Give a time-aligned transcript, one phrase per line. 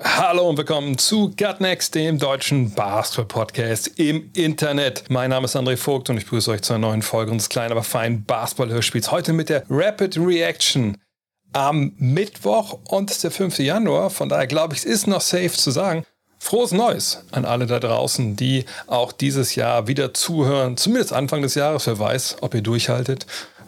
[0.00, 5.04] Hallo und willkommen zu Gut Next, dem deutschen Basketball-Podcast im Internet.
[5.10, 7.72] Mein Name ist André Vogt und ich begrüße euch zu einer neuen Folge unseres kleinen,
[7.72, 9.10] aber feinen Basketball-Hörspiels.
[9.10, 10.96] Heute mit der Rapid Reaction
[11.52, 13.58] am Mittwoch und der 5.
[13.58, 14.10] Januar.
[14.10, 16.04] Von daher glaube ich, es ist noch safe zu sagen.
[16.38, 20.76] Frohes Neues an alle da draußen, die auch dieses Jahr wieder zuhören.
[20.76, 21.86] Zumindest Anfang des Jahres.
[21.86, 23.26] Wer weiß, ob ihr durchhaltet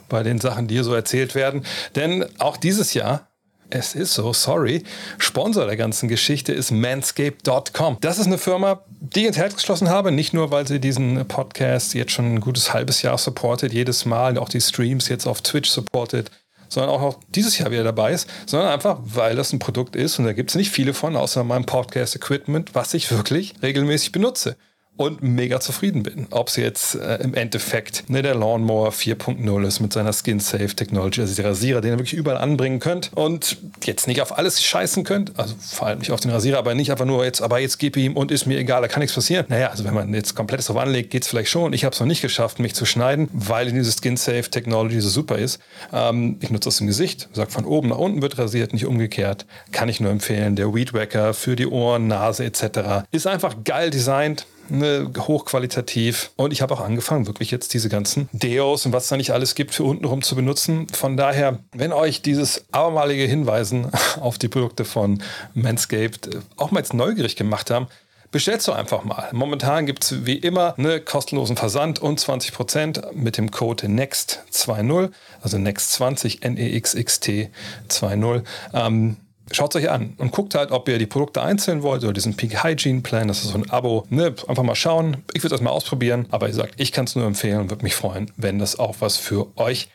[0.08, 1.64] bei den Sachen, die hier so erzählt werden.
[1.94, 3.28] Denn auch dieses Jahr
[3.70, 4.84] es ist so, sorry.
[5.18, 7.98] Sponsor der ganzen Geschichte ist manscape.com.
[8.00, 11.26] Das ist eine Firma, die ich ins Herz geschlossen habe, nicht nur, weil sie diesen
[11.26, 15.42] Podcast jetzt schon ein gutes halbes Jahr supportet, jedes Mal, auch die Streams jetzt auf
[15.42, 16.30] Twitch supportet,
[16.68, 20.24] sondern auch dieses Jahr wieder dabei ist, sondern einfach, weil das ein Produkt ist und
[20.24, 24.56] da gibt es nicht viele von, außer meinem Podcast-Equipment, was ich wirklich regelmäßig benutze
[24.96, 26.28] und mega zufrieden bin.
[26.30, 30.68] Ob es jetzt äh, im Endeffekt ne, der Lawnmower 4.0 ist mit seiner Skin Safe
[30.68, 34.62] Technology, also der Rasierer, den ihr wirklich überall anbringen könnt und jetzt nicht auf alles
[34.62, 37.58] scheißen könnt, also vor allem nicht auf den Rasierer, aber nicht einfach nur jetzt, aber
[37.58, 39.46] jetzt gib ihm und ist mir egal, da kann nichts passieren.
[39.48, 41.72] Naja, also wenn man jetzt komplettes drauf anlegt, geht es vielleicht schon.
[41.72, 45.08] Ich habe es noch nicht geschafft, mich zu schneiden, weil diese Skin Safe Technology so
[45.08, 45.58] super ist.
[45.92, 49.44] Ähm, ich nutze das im Gesicht, sagt von oben nach unten wird rasiert, nicht umgekehrt.
[49.72, 50.54] Kann ich nur empfehlen.
[50.54, 53.06] Der Weed Wacker für die Ohren, Nase etc.
[53.10, 56.30] ist einfach geil designt ne, hochqualitativ.
[56.36, 59.54] Und ich habe auch angefangen, wirklich jetzt diese ganzen Deos und was da nicht alles
[59.54, 60.88] gibt, für untenrum zu benutzen.
[60.88, 65.22] Von daher, wenn euch dieses abermalige Hinweisen auf die Produkte von
[65.54, 67.88] Manscaped auch mal jetzt neugierig gemacht haben,
[68.34, 69.28] Bestellst du einfach mal.
[69.30, 75.56] Momentan gibt es wie immer einen kostenlosen Versand und 20% mit dem Code NEXT20, also
[75.56, 77.50] NEXT20, N-E-X-X-T
[77.86, 78.42] 20.
[78.72, 79.18] Ähm,
[79.50, 82.34] Schaut es euch an und guckt halt, ob ihr die Produkte einzeln wollt oder diesen
[82.34, 83.28] Peak Hygiene Plan.
[83.28, 84.06] Das ist so ein Abo.
[84.08, 84.34] Ne?
[84.48, 85.22] Einfach mal schauen.
[85.34, 86.26] Ich würde das mal ausprobieren.
[86.30, 88.96] Aber ihr sagt, ich kann es nur empfehlen und würde mich freuen, wenn das auch
[89.00, 89.88] was für euch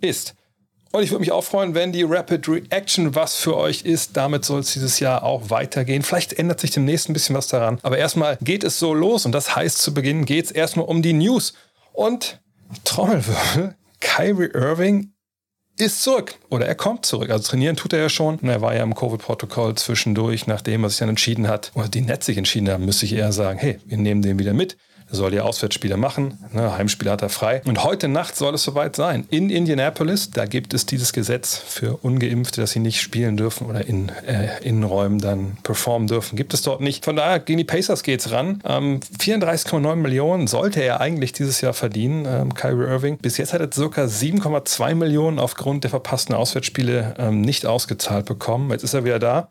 [0.00, 0.34] ist.
[0.92, 4.16] Und ich würde mich auch freuen, wenn die Rapid Reaction was für euch ist.
[4.16, 6.02] Damit soll es dieses Jahr auch weitergehen.
[6.02, 7.78] Vielleicht ändert sich demnächst ein bisschen was daran.
[7.82, 9.24] Aber erstmal geht es so los.
[9.24, 11.54] Und das heißt, zu Beginn geht es erstmal um die News.
[11.92, 12.40] Und
[12.84, 15.12] Trommelwirbel, Kyrie Irving
[15.78, 17.30] ist zurück oder er kommt zurück.
[17.30, 18.36] Also trainieren tut er ja schon.
[18.36, 22.00] Und er war ja im Covid-Protokoll zwischendurch, nachdem er sich dann entschieden hat, oder die
[22.00, 24.76] Netz sich entschieden haben, müsste ich eher sagen, hey, wir nehmen den wieder mit.
[25.08, 26.38] Soll ja Auswärtsspiele machen.
[26.52, 27.62] Ne, Heimspiele hat er frei.
[27.64, 29.24] Und heute Nacht soll es soweit sein.
[29.30, 33.86] In Indianapolis, da gibt es dieses Gesetz für Ungeimpfte, dass sie nicht spielen dürfen oder
[33.86, 36.36] in äh, Innenräumen dann performen dürfen.
[36.36, 37.04] Gibt es dort nicht.
[37.04, 38.62] Von daher gegen die Pacers geht's ran.
[38.66, 43.18] Ähm, 34,9 Millionen sollte er eigentlich dieses Jahr verdienen, ähm, Kyrie Irving.
[43.18, 48.70] Bis jetzt hat er circa 7,2 Millionen aufgrund der verpassten Auswärtsspiele ähm, nicht ausgezahlt bekommen.
[48.70, 49.50] Jetzt ist er wieder da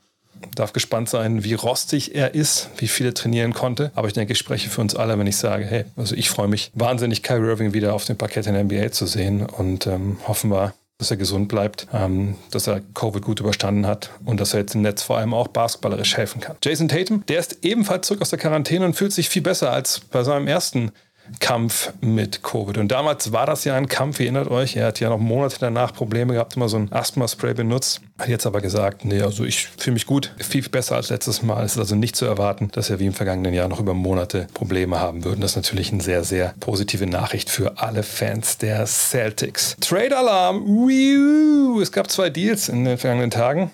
[0.55, 3.91] darf gespannt sein, wie rostig er ist, wie viel er trainieren konnte.
[3.95, 6.47] Aber ich denke, ich spreche für uns alle, wenn ich sage, hey, also ich freue
[6.47, 10.17] mich wahnsinnig, Kyrie Irving wieder auf dem Parkett in der NBA zu sehen und ähm,
[10.27, 14.53] hoffen wir, dass er gesund bleibt, ähm, dass er Covid gut überstanden hat und dass
[14.53, 16.55] er jetzt im Netz vor allem auch basketballerisch helfen kann.
[16.63, 19.99] Jason Tatum, der ist ebenfalls zurück aus der Quarantäne und fühlt sich viel besser als
[19.99, 20.91] bei seinem ersten
[21.39, 22.77] Kampf mit Covid.
[22.77, 25.57] Und damals war das ja ein Kampf, ihr erinnert euch, er hat ja noch Monate
[25.59, 28.01] danach Probleme gehabt, immer so ein Asthma-Spray benutzt.
[28.17, 31.63] Hat jetzt aber gesagt, nee, also ich fühle mich gut, viel, besser als letztes Mal.
[31.63, 34.47] Es ist also nicht zu erwarten, dass wir wie im vergangenen Jahr noch über Monate
[34.53, 35.41] Probleme haben würden.
[35.41, 39.75] Das ist natürlich eine sehr, sehr positive Nachricht für alle Fans der Celtics.
[39.81, 40.89] Trade-Alarm!
[41.81, 43.71] Es gab zwei Deals in den vergangenen Tagen.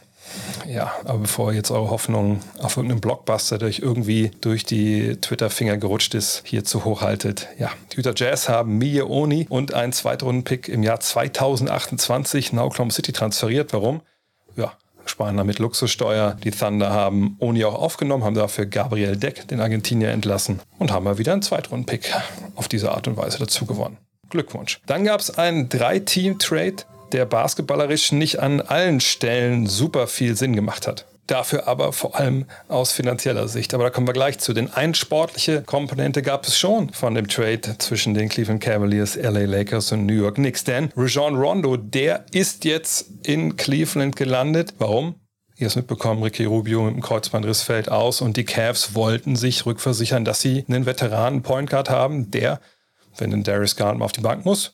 [0.68, 5.78] Ja, aber bevor jetzt eure Hoffnung auf irgendeinen Blockbuster, der euch irgendwie durch die Twitter-Finger
[5.78, 7.48] gerutscht ist, hier zu hoch haltet.
[7.58, 12.92] Ja, die Utah Jazz haben Mia Oni und einen Zweitrunden-Pick im Jahr 2028 nach Oklahoma
[12.92, 13.74] City transferiert.
[13.74, 14.02] Warum?
[14.56, 14.74] Ja,
[15.06, 16.38] sparen damit Luxussteuer.
[16.44, 21.06] Die Thunder haben Oni auch aufgenommen, haben dafür Gabriel Deck, den Argentinier, entlassen und haben
[21.06, 22.14] mal wieder einen Zweitrunden-Pick
[22.56, 23.98] auf diese Art und Weise dazu gewonnen.
[24.30, 24.80] Glückwunsch.
[24.86, 26.78] Dann gab es einen Drei-Team-Trade
[27.14, 31.06] der basketballerisch nicht an allen Stellen super viel Sinn gemacht hat.
[31.28, 33.74] Dafür aber vor allem aus finanzieller Sicht.
[33.74, 34.54] Aber da kommen wir gleich zu.
[34.54, 39.46] Denn eine sportliche Komponente gab es schon von dem Trade zwischen den Cleveland Cavaliers, LA
[39.46, 40.66] Lakers und New York Knicks.
[40.66, 44.74] Denn Rajon Rondo, der ist jetzt in Cleveland gelandet.
[44.78, 45.16] Warum?
[45.56, 49.66] Ihr habt mitbekommen, Ricky Rubio mit dem Kreuzbandriss fällt aus und die Cavs wollten sich
[49.66, 52.60] rückversichern, dass sie einen Veteranen Point Guard haben, der,
[53.18, 54.74] wenn ein Darius mal auf die Bank muss,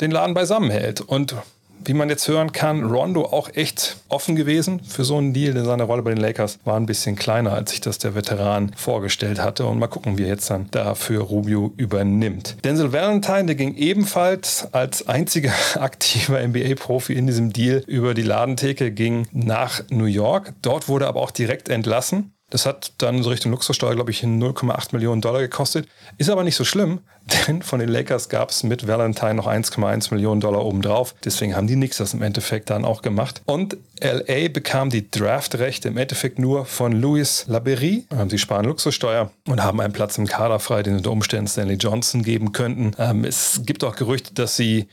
[0.00, 1.00] den Laden beisammen hält.
[1.00, 1.34] Und
[1.86, 5.64] wie man jetzt hören kann, Rondo auch echt offen gewesen für so einen Deal, denn
[5.64, 9.42] seine Rolle bei den Lakers war ein bisschen kleiner, als sich das der Veteran vorgestellt
[9.42, 9.66] hatte.
[9.66, 12.56] Und mal gucken, wie er jetzt dann dafür Rubio übernimmt.
[12.64, 18.90] Denzel Valentine, der ging ebenfalls als einziger aktiver NBA-Profi in diesem Deal über die Ladentheke,
[18.90, 20.54] ging nach New York.
[20.62, 22.33] Dort wurde aber auch direkt entlassen.
[22.54, 25.88] Das hat dann so Richtung Luxussteuer, glaube ich, 0,8 Millionen Dollar gekostet.
[26.18, 27.00] Ist aber nicht so schlimm,
[27.48, 31.16] denn von den Lakers gab es mit Valentine noch 1,1 Millionen Dollar obendrauf.
[31.24, 33.42] Deswegen haben die Knicks das im Endeffekt dann auch gemacht.
[33.46, 38.06] Und LA bekam die Draftrechte im Endeffekt nur von Louis Laberie.
[38.28, 42.22] Sie sparen Luxussteuer und haben einen Platz im Kader frei, den unter Umständen Stanley Johnson
[42.22, 42.92] geben könnten.
[43.00, 44.86] Ähm, es gibt auch Gerüchte, dass sie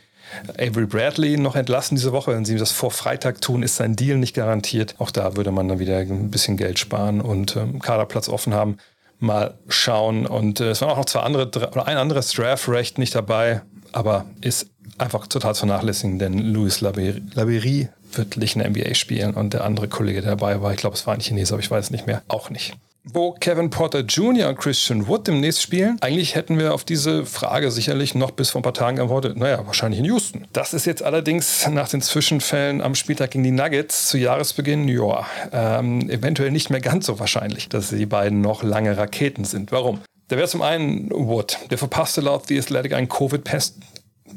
[0.58, 2.32] Avery Bradley noch entlassen diese Woche.
[2.32, 4.96] Wenn sie das vor Freitag tun, ist sein Deal nicht garantiert.
[5.00, 8.78] Auch da würde man dann wieder ein bisschen Geld sparen und ähm, Kaderplatz offen haben.
[9.20, 10.26] Mal schauen.
[10.26, 13.62] Und äh, es waren auch noch zwei andere oder ein anderes Draft-Recht nicht dabei,
[13.92, 14.68] aber ist
[14.98, 19.64] einfach total zu vernachlässigen, denn Louis Laberie wird nicht in der NBA spielen und der
[19.64, 22.08] andere Kollege, der dabei war, ich glaube, es war ein Chinese, aber ich weiß nicht
[22.08, 24.50] mehr, auch nicht wo Kevin Porter Jr.
[24.50, 25.98] und Christian Wood demnächst spielen?
[26.02, 29.66] Eigentlich hätten wir auf diese Frage sicherlich noch bis vor ein paar Tagen geantwortet, naja,
[29.66, 30.46] wahrscheinlich in Houston.
[30.54, 35.26] Das ist jetzt allerdings nach den Zwischenfällen am Spieltag gegen die Nuggets zu Jahresbeginn, ja,
[35.52, 39.72] ähm, eventuell nicht mehr ganz so wahrscheinlich, dass die beiden noch lange Raketen sind.
[39.72, 40.02] Warum?
[40.28, 43.78] Da wäre zum einen Wood, der verpasste laut The Athletic einen Covid-Pest.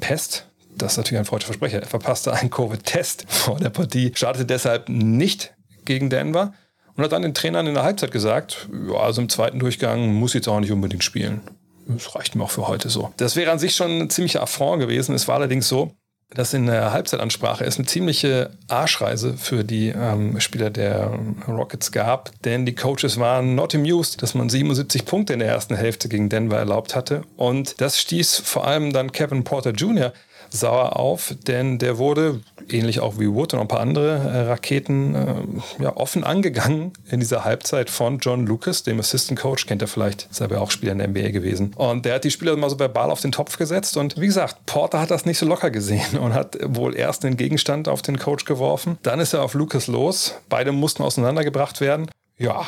[0.00, 0.46] Pest?
[0.76, 1.80] Das ist natürlich ein freudscher Versprecher.
[1.80, 6.54] Er verpasste einen Covid-Test vor der Partie, startete deshalb nicht gegen Denver
[6.96, 10.34] und hat dann den Trainern in der Halbzeit gesagt, ja, also im zweiten Durchgang muss
[10.34, 11.40] jetzt auch nicht unbedingt spielen.
[11.86, 13.12] Das reicht mir auch für heute so.
[13.16, 15.14] Das wäre an sich schon ein ziemlicher Affront gewesen.
[15.14, 15.92] Es war allerdings so,
[16.30, 22.30] dass in der Halbzeitansprache es eine ziemliche Arschreise für die ähm, Spieler der Rockets gab,
[22.42, 26.28] denn die Coaches waren not amused, dass man 77 Punkte in der ersten Hälfte gegen
[26.28, 27.22] Denver erlaubt hatte.
[27.36, 30.12] Und das stieß vor allem dann Kevin Porter Jr.,
[30.54, 32.40] sauer auf, denn der wurde,
[32.70, 37.20] ähnlich auch wie Wood und ein paar andere äh, Raketen, äh, ja, offen angegangen in
[37.20, 40.92] dieser Halbzeit von John Lucas, dem Assistant Coach, kennt er vielleicht, ist aber auch Spieler
[40.92, 41.74] in der NBA gewesen.
[41.76, 44.66] Und der hat die Spieler mal so verbal auf den Topf gesetzt und wie gesagt,
[44.66, 48.18] Porter hat das nicht so locker gesehen und hat wohl erst den Gegenstand auf den
[48.18, 48.98] Coach geworfen.
[49.02, 50.34] Dann ist er auf Lucas los.
[50.48, 52.10] Beide mussten auseinandergebracht werden.
[52.38, 52.66] Ja,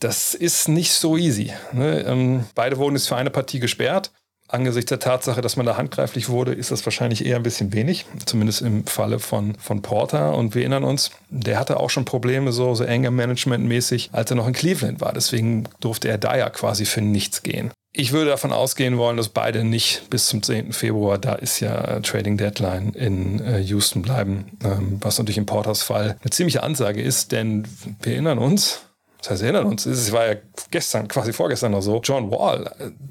[0.00, 1.52] das ist nicht so easy.
[1.72, 2.04] Ne?
[2.06, 4.12] Ähm, beide wurden jetzt für eine Partie gesperrt
[4.48, 8.06] angesichts der Tatsache, dass man da handgreiflich wurde, ist das wahrscheinlich eher ein bisschen wenig.
[8.24, 10.34] Zumindest im Falle von, von Porter.
[10.34, 14.46] Und wir erinnern uns, der hatte auch schon Probleme, so, so Anger-Management-mäßig, als er noch
[14.46, 15.12] in Cleveland war.
[15.12, 17.70] Deswegen durfte er da ja quasi für nichts gehen.
[17.92, 20.72] Ich würde davon ausgehen wollen, dass beide nicht bis zum 10.
[20.72, 25.82] Februar, da ist ja Trading Deadline in äh, Houston bleiben, ähm, was natürlich im Porters
[25.82, 27.66] Fall eine ziemliche Ansage ist, denn
[28.02, 28.82] wir erinnern uns,
[29.20, 30.34] das heißt, wir erinnern uns, es war ja
[30.70, 32.70] gestern, quasi vorgestern noch so, John Wall,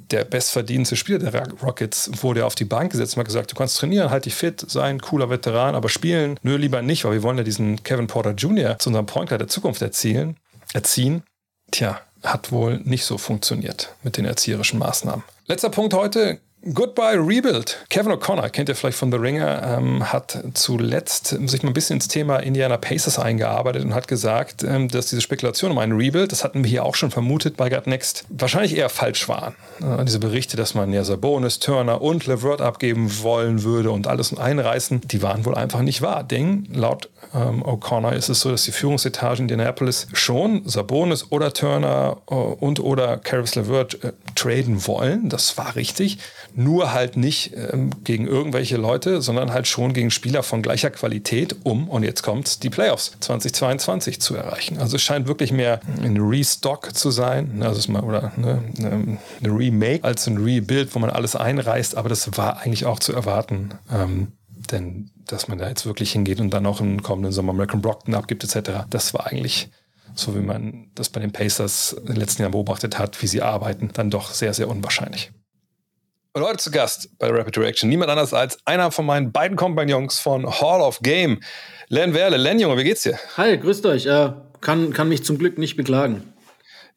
[0.10, 3.78] der bestverdienste Spieler der Rockets, wurde auf die Bank gesetzt und hat gesagt, du kannst
[3.78, 7.24] trainieren, halt dich fit, sei ein cooler Veteran, aber spielen, nö, lieber nicht, weil wir
[7.24, 8.80] wollen ja diesen Kevin Porter Jr.
[8.80, 10.38] zu unserem Point Guard der Zukunft erzielen,
[10.74, 11.24] erziehen.
[11.72, 15.24] Tja, hat wohl nicht so funktioniert mit den erzieherischen Maßnahmen.
[15.46, 16.40] Letzter Punkt heute,
[16.74, 17.78] Goodbye Rebuild.
[17.90, 21.98] Kevin O'Connor, kennt ihr vielleicht von The Ringer, ähm, hat zuletzt sich mal ein bisschen
[21.98, 26.32] ins Thema Indiana Pacers eingearbeitet und hat gesagt, ähm, dass diese Spekulation um einen Rebuild,
[26.32, 29.56] das hatten wir hier auch schon vermutet bei Gut Next, wahrscheinlich eher falsch waren.
[29.80, 34.38] Äh, diese Berichte, dass man ja Sabonis, Turner und LeVert abgeben wollen würde und alles
[34.38, 36.24] einreißen, die waren wohl einfach nicht wahr.
[36.24, 41.54] Denn laut ähm, O'Connor ist es so, dass die Führungsetage in Indianapolis schon Sabonis oder
[41.54, 45.30] Turner äh, und oder Caris LeVert äh, traden wollen.
[45.30, 46.20] Das war richtig
[46.58, 51.56] nur halt nicht ähm, gegen irgendwelche Leute, sondern halt schon gegen Spieler von gleicher Qualität,
[51.64, 54.80] um, und jetzt kommt's, die Playoffs 2022 zu erreichen.
[54.80, 58.64] Also es scheint wirklich mehr ein Restock zu sein, ne, also es mal, oder ne,
[58.78, 63.00] ne, eine Remake als ein Rebuild, wo man alles einreißt, aber das war eigentlich auch
[63.00, 63.76] zu erwarten.
[63.92, 64.32] Ähm,
[64.72, 68.16] denn dass man da jetzt wirklich hingeht und dann auch im kommenden Sommer American Brockton
[68.16, 69.70] abgibt etc., das war eigentlich
[70.16, 73.42] so wie man das bei den Pacers in den letzten Jahren beobachtet hat, wie sie
[73.42, 75.32] arbeiten, dann doch sehr, sehr unwahrscheinlich.
[76.34, 80.20] Und heute zu Gast bei Rapid Reaction niemand anders als einer von meinen beiden Kompagnons
[80.20, 81.40] von Hall of Game,
[81.90, 82.38] Len Werle.
[82.38, 83.18] Len, Junge, wie geht's dir?
[83.38, 84.06] Hi, grüßt euch.
[84.06, 86.34] Äh, kann, kann mich zum Glück nicht beklagen.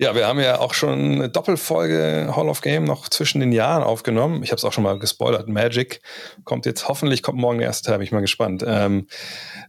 [0.00, 3.83] Ja, wir haben ja auch schon eine Doppelfolge Hall of Game noch zwischen den Jahren
[3.83, 4.42] aufgenommen.
[4.42, 5.47] Ich habe es auch schon mal gespoilert.
[5.47, 6.00] Magic
[6.45, 8.64] kommt jetzt, hoffentlich kommt morgen der erste Teil, bin ich mal gespannt.
[8.66, 9.09] Ähm,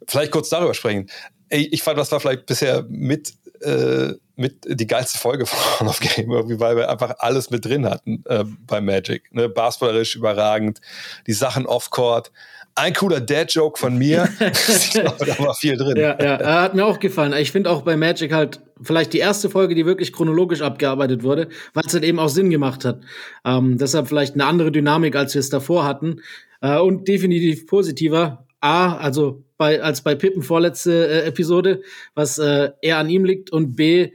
[0.08, 1.10] vielleicht kurz darüber sprechen.
[1.50, 6.32] Ich fand, das war vielleicht bisher mit äh, mit die geilste Folge von of Game,
[6.32, 9.34] irgendwie, weil wir einfach alles mit drin hatten äh, bei Magic.
[9.34, 9.50] Ne?
[9.50, 10.80] Basketballerisch überragend,
[11.28, 12.32] die Sachen off-court.
[12.76, 14.30] Ein cooler Dad-Joke von mir.
[14.40, 15.98] ich glaube, da war viel drin.
[15.98, 17.34] Ja, ja, hat mir auch gefallen.
[17.34, 21.50] Ich finde auch bei Magic halt vielleicht die erste Folge, die wirklich chronologisch abgearbeitet wurde,
[21.74, 23.02] weil es halt eben auch Sinn gemacht hat.
[23.46, 26.22] Ähm, deshalb vielleicht eine andere Dynamik, als wir es davor hatten.
[26.62, 31.82] Äh, und definitiv positiver A, also bei, als bei Pippen vorletzte äh, Episode,
[32.14, 34.12] was äh, eher an ihm liegt und B,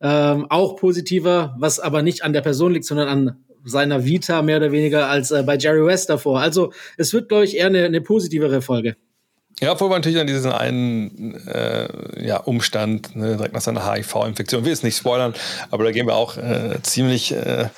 [0.00, 4.58] ähm, auch positiver, was aber nicht an der Person liegt, sondern an seiner Vita mehr
[4.58, 6.40] oder weniger als äh, bei Jerry West davor.
[6.40, 8.96] Also es wird, glaube ich, eher eine, eine positivere Folge.
[9.60, 11.88] Ja, obwohl wir natürlich an diesen einen äh,
[12.24, 15.34] ja, Umstand, ne, direkt nach seiner HIV-Infektion, will es nicht spoilern,
[15.70, 17.68] aber da gehen wir auch äh, ziemlich, äh,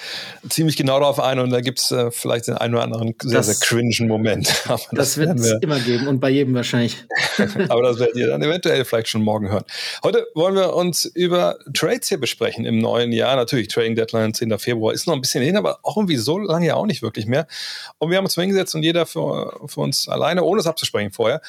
[0.48, 3.38] ziemlich genau darauf ein und da gibt es äh, vielleicht den einen oder anderen sehr,
[3.38, 4.62] das, sehr cringen Moment.
[4.68, 6.96] das, das wird es immer geben und bei jedem wahrscheinlich.
[7.68, 9.64] aber das werdet ihr dann eventuell vielleicht schon morgen hören.
[10.02, 13.36] Heute wollen wir uns über Trades hier besprechen im neuen Jahr.
[13.36, 14.58] Natürlich, Trading Deadline 10.
[14.58, 17.26] Februar ist noch ein bisschen hin, aber auch irgendwie so lange ja auch nicht wirklich
[17.26, 17.46] mehr.
[17.98, 21.40] Und wir haben uns hingesetzt und jeder für, für uns alleine, ohne es abzusprechen vorher,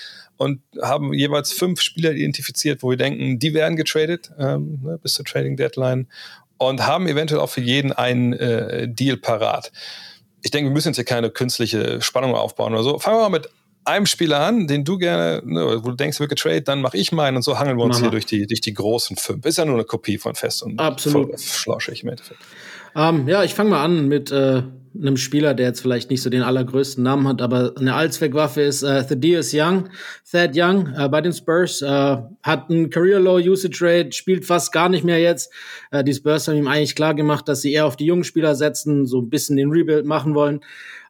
[0.42, 5.14] und haben jeweils fünf Spieler identifiziert, wo wir denken, die werden getradet ähm, ne, bis
[5.14, 6.08] zur Trading Deadline
[6.58, 9.72] und haben eventuell auch für jeden einen äh, Deal parat.
[10.42, 12.98] Ich denke, wir müssen jetzt hier keine künstliche Spannung aufbauen oder so.
[12.98, 13.50] Fangen wir mal mit
[13.86, 17.12] einem Spieler an, den du gerne, ne, wo du denkst, wird getradet, dann mache ich
[17.12, 18.06] meinen und so hangeln wir uns Mama.
[18.06, 19.46] hier durch die, durch die großen fünf.
[19.46, 21.40] Ist ja nur eine Kopie von Fest und Absolut.
[21.40, 22.42] schlauschig im Endeffekt.
[22.96, 24.64] Ähm, ja, ich fange mal an mit äh,
[25.00, 28.84] einem Spieler, der jetzt vielleicht nicht so den allergrößten Namen hat, aber eine Allzweckwaffe ist
[28.84, 29.90] äh, Thaddeus Young.
[30.30, 31.88] Thad Young äh, bei den Spurs äh,
[32.44, 35.52] hat einen Career Low Usage Rate, spielt fast gar nicht mehr jetzt.
[35.92, 38.56] Äh, die Spurs haben ihm eigentlich klar gemacht, dass sie eher auf die jungen Spieler
[38.56, 40.60] setzen, so ein bisschen den Rebuild machen wollen.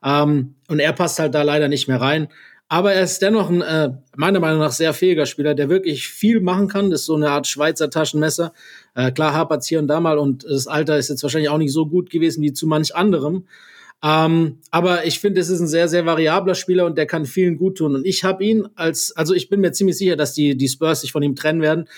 [0.03, 2.27] Ähm, und er passt halt da leider nicht mehr rein.
[2.71, 6.39] Aber er ist dennoch ein, äh, meiner Meinung nach, sehr fähiger Spieler, der wirklich viel
[6.39, 6.89] machen kann.
[6.89, 8.53] Das ist so eine Art Schweizer Taschenmesser.
[8.95, 11.73] Äh, klar hapert hier und da mal und das Alter ist jetzt wahrscheinlich auch nicht
[11.73, 13.45] so gut gewesen wie zu manch anderem.
[14.01, 17.57] Ähm, aber ich finde, es ist ein sehr, sehr variabler Spieler und der kann vielen
[17.57, 17.93] gut tun.
[17.93, 21.01] Und ich habe ihn als, also ich bin mir ziemlich sicher, dass die, die Spurs
[21.01, 21.89] sich von ihm trennen werden.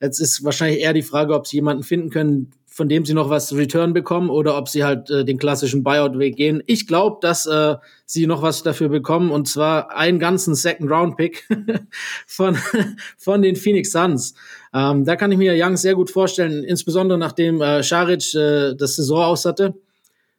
[0.00, 3.30] Jetzt ist wahrscheinlich eher die Frage, ob sie jemanden finden können, von dem sie noch
[3.30, 6.62] was Return bekommen oder ob sie halt äh, den klassischen Buyout-Weg gehen.
[6.66, 11.48] Ich glaube, dass äh, sie noch was dafür bekommen und zwar einen ganzen Second-Round-Pick
[12.26, 12.58] von,
[13.16, 14.34] von den Phoenix Suns.
[14.74, 18.96] Ähm, da kann ich mir Young sehr gut vorstellen, insbesondere nachdem äh, Scharic äh, das
[18.96, 19.74] Saison aus hatte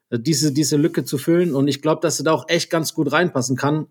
[0.10, 1.54] diese, diese Lücke zu füllen.
[1.54, 3.88] Und ich glaube, dass er da auch echt ganz gut reinpassen kann.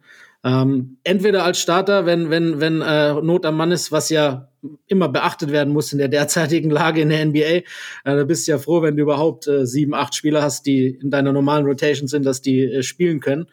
[0.46, 4.48] Ähm, entweder als Starter, wenn, wenn, wenn äh, Not am Mann ist, was ja
[4.86, 7.40] immer beachtet werden muss in der derzeitigen Lage in der NBA.
[7.40, 7.64] Äh,
[8.04, 11.10] da bist du ja froh, wenn du überhaupt äh, sieben, acht Spieler hast, die in
[11.10, 13.46] deiner normalen Rotation sind, dass die äh, spielen können.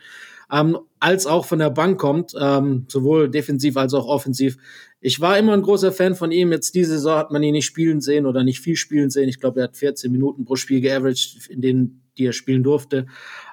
[0.52, 4.58] Ähm, als auch von der Bank kommt, ähm, sowohl defensiv als auch offensiv.
[5.06, 6.54] Ich war immer ein großer Fan von ihm.
[6.54, 9.28] Jetzt diese Saison hat man ihn nicht spielen sehen oder nicht viel spielen sehen.
[9.28, 13.08] Ich glaube, er hat 14 Minuten pro Spiel geaveraged, in denen die er spielen durfte.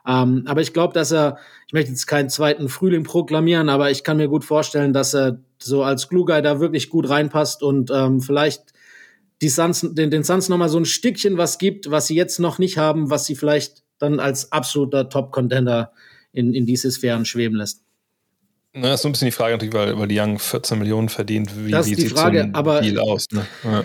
[0.07, 4.05] Ähm, aber ich glaube, dass er, ich möchte jetzt keinen zweiten Frühling proklamieren, aber ich
[4.05, 7.91] kann mir gut vorstellen, dass er so als Glue Guy da wirklich gut reinpasst und
[7.93, 8.73] ähm, vielleicht
[9.43, 12.61] die Suns, den, den Suns nochmal so ein Stückchen was gibt, was sie jetzt noch
[12.61, 15.91] nicht haben, was sie vielleicht dann als absoluter Top-Contender
[16.31, 17.83] in, in diese Sphären schweben lässt.
[18.73, 21.09] Na, das ist so ein bisschen die Frage natürlich, weil, weil die Young 14 Millionen
[21.09, 21.51] verdient.
[21.57, 23.27] Wie, das ist die Frage, aber Deal aus?
[23.33, 23.47] Ne?
[23.65, 23.85] Ja.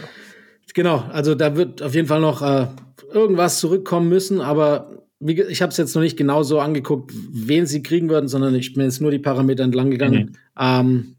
[0.74, 2.68] Genau, also da wird auf jeden Fall noch äh,
[3.12, 7.66] irgendwas zurückkommen müssen, aber wie, ich habe es jetzt noch nicht genau so angeguckt, wen
[7.66, 10.32] sie kriegen würden, sondern ich bin jetzt nur die Parameter entlang gegangen.
[10.32, 10.36] Mhm.
[10.60, 11.16] Ähm,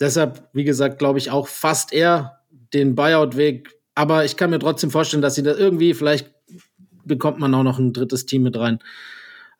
[0.00, 2.40] deshalb, wie gesagt, glaube ich auch fast eher
[2.74, 3.70] den Buyout-Weg.
[3.94, 6.30] Aber ich kann mir trotzdem vorstellen, dass sie da irgendwie, vielleicht
[7.04, 8.80] bekommt man auch noch ein drittes Team mit rein.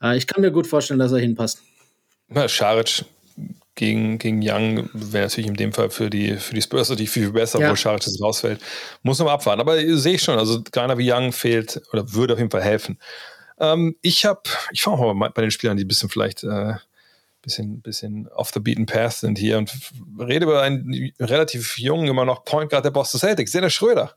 [0.03, 1.63] Äh, ich kann mir gut vorstellen, dass er hinpasst.
[2.35, 3.05] Ja, Scharic
[3.77, 7.25] gegen, gegen Young wäre natürlich in dem Fall für die, für die Spurs natürlich viel,
[7.25, 7.71] viel besser, ja.
[7.71, 8.61] wo Scharic rausfällt.
[9.03, 9.61] Muss mal abwarten.
[9.61, 12.99] Aber sehe ich schon, also keiner wie Young fehlt oder würde auf jeden Fall helfen.
[13.61, 14.43] Ähm, ich habe,
[14.73, 16.75] ich fange auch mal bei den Spielern, die ein bisschen vielleicht äh,
[17.43, 19.73] bisschen, bisschen off the beaten path sind hier und
[20.19, 24.13] rede über einen relativ jungen, immer noch Point Guard der Boston Celtics, Dennis Schröder.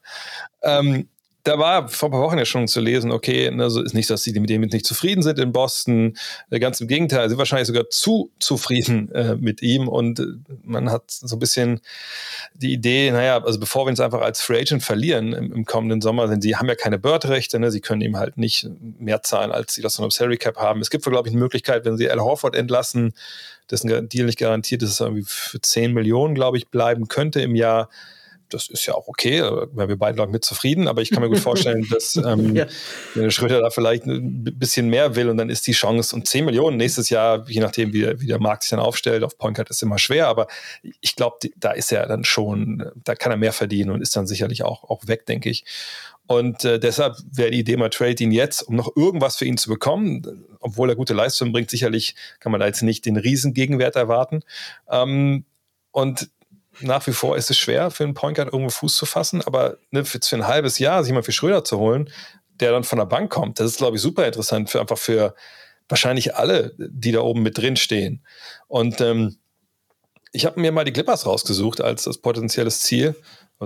[0.63, 1.09] Ähm,
[1.43, 4.23] da war vor ein paar Wochen ja schon zu lesen, okay, ne, ist nicht, dass
[4.23, 6.17] sie mit dem nicht zufrieden sind in Boston.
[6.49, 10.25] Äh, ganz im Gegenteil, sie sind wahrscheinlich sogar zu zufrieden äh, mit ihm und äh,
[10.63, 11.79] man hat so ein bisschen
[12.53, 16.01] die Idee, naja, also bevor wir uns einfach als Free Agent verlieren im, im kommenden
[16.01, 18.69] Sommer, denn sie haben ja keine Bird-Rechte, ne, sie können ihm halt nicht
[18.99, 20.81] mehr zahlen, als sie das von einem Salary Cap haben.
[20.81, 23.13] Es gibt, glaube ich, eine Möglichkeit, wenn sie Al Horford entlassen,
[23.71, 27.41] dessen Deal nicht garantiert ist, dass er irgendwie für 10 Millionen, glaube ich, bleiben könnte
[27.41, 27.89] im Jahr
[28.49, 31.39] das ist ja auch okay, weil wir beide mit zufrieden, aber ich kann mir gut
[31.39, 32.67] vorstellen, dass ähm, ja.
[33.29, 36.77] Schröder da vielleicht ein bisschen mehr will und dann ist die Chance und 10 Millionen
[36.77, 39.81] nächstes Jahr, je nachdem, wie, wie der Markt sich dann aufstellt, auf Point Guard ist
[39.81, 40.47] immer schwer, aber
[41.01, 44.27] ich glaube, da ist er dann schon, da kann er mehr verdienen und ist dann
[44.27, 45.65] sicherlich auch, auch weg, denke ich.
[46.29, 49.57] Und äh, deshalb wäre die Idee mal trade ihn jetzt, um noch irgendwas für ihn
[49.57, 50.45] zu bekommen.
[50.59, 54.43] Obwohl er gute Leistung bringt, sicherlich kann man da jetzt nicht den Riesengegenwert erwarten.
[54.91, 55.45] Ähm,
[55.89, 56.29] und
[56.81, 59.77] nach wie vor ist es schwer für einen Point Guard irgendwo Fuß zu fassen, aber
[59.91, 62.09] ne, für, für ein halbes Jahr sich mal für Schröder zu holen,
[62.59, 65.35] der dann von der Bank kommt, das ist, glaube ich, super interessant für einfach für
[65.87, 68.23] wahrscheinlich alle, die da oben mit drin stehen.
[68.67, 69.37] Und ähm,
[70.31, 73.15] ich habe mir mal die Clippers rausgesucht als das potenzielles Ziel.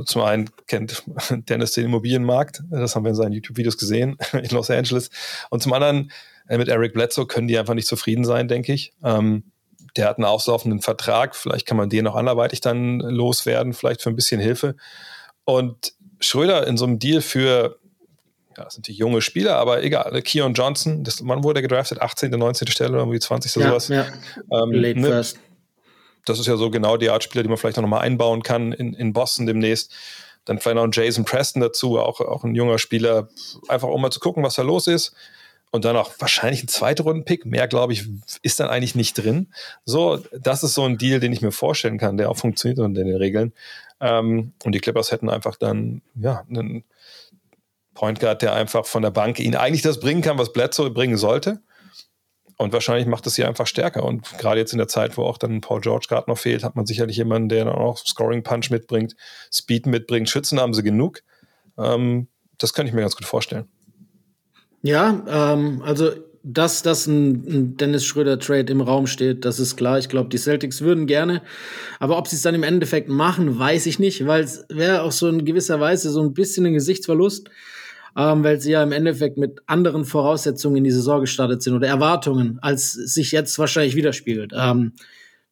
[0.05, 4.69] Zum einen kennt Dennis den Immobilienmarkt, das haben wir in seinen YouTube-Videos gesehen in Los
[4.69, 5.09] Angeles.
[5.49, 6.11] Und zum anderen
[6.47, 8.93] äh, mit Eric Bledsoe können die einfach nicht zufrieden sein, denke ich.
[9.03, 9.51] Ähm,
[9.95, 14.09] der hat einen auslaufenden Vertrag, vielleicht kann man den auch anderweitig dann loswerden, vielleicht für
[14.09, 14.75] ein bisschen Hilfe.
[15.45, 17.77] Und Schröder in so einem Deal für,
[18.57, 22.01] ja, das sind die junge Spieler, aber egal, Keon Johnson, das, wann wurde er gedraftet?
[22.01, 22.67] 18., 19.
[22.69, 23.57] Stelle oder irgendwie 20.
[23.57, 23.87] oder ja, sowas.
[23.89, 24.05] Ja.
[24.51, 25.37] Ähm, Late ne, first
[26.25, 28.71] das ist ja so genau die Art Spieler, die man vielleicht auch nochmal einbauen kann
[28.71, 29.93] in, in Boston demnächst.
[30.45, 33.29] Dann vielleicht noch ein Jason Preston dazu, auch, auch ein junger Spieler,
[33.67, 35.13] einfach um mal zu gucken, was da los ist.
[35.73, 37.47] Und dann auch wahrscheinlich ein zweiter Runden-Pick.
[37.47, 38.07] Mehr, glaube ich,
[38.43, 39.47] ist dann eigentlich nicht drin.
[39.85, 43.03] So, das ist so ein Deal, den ich mir vorstellen kann, der auch funktioniert unter
[43.03, 43.53] den Regeln.
[43.99, 46.83] Ähm, und die Clippers hätten einfach dann, ja, einen
[47.95, 51.17] Point Guard, der einfach von der Bank ihnen eigentlich das bringen kann, was Bledsoe bringen
[51.17, 51.59] sollte.
[52.57, 54.03] Und wahrscheinlich macht es sie einfach stärker.
[54.03, 56.75] Und gerade jetzt in der Zeit, wo auch dann Paul George gerade noch fehlt, hat
[56.75, 59.15] man sicherlich jemanden, der dann auch Scoring Punch mitbringt,
[59.51, 60.29] Speed mitbringt.
[60.29, 61.23] Schützen haben sie genug.
[61.79, 62.27] Ähm,
[62.59, 63.67] das kann ich mir ganz gut vorstellen.
[64.83, 66.11] Ja, ähm, also
[66.45, 69.97] dass das ein, ein Dennis Schröder-Trade im Raum steht, das ist klar.
[69.97, 71.41] Ich glaube, die Celtics würden gerne.
[71.99, 75.13] Aber ob sie es dann im Endeffekt machen, weiß ich nicht, weil es wäre auch
[75.13, 77.49] so in gewisser Weise so ein bisschen ein Gesichtsverlust
[78.15, 81.87] ähm, weil sie ja im Endeffekt mit anderen Voraussetzungen in die Saison gestartet sind oder
[81.87, 84.53] Erwartungen, als sich jetzt wahrscheinlich widerspiegelt.
[84.55, 84.93] Ähm,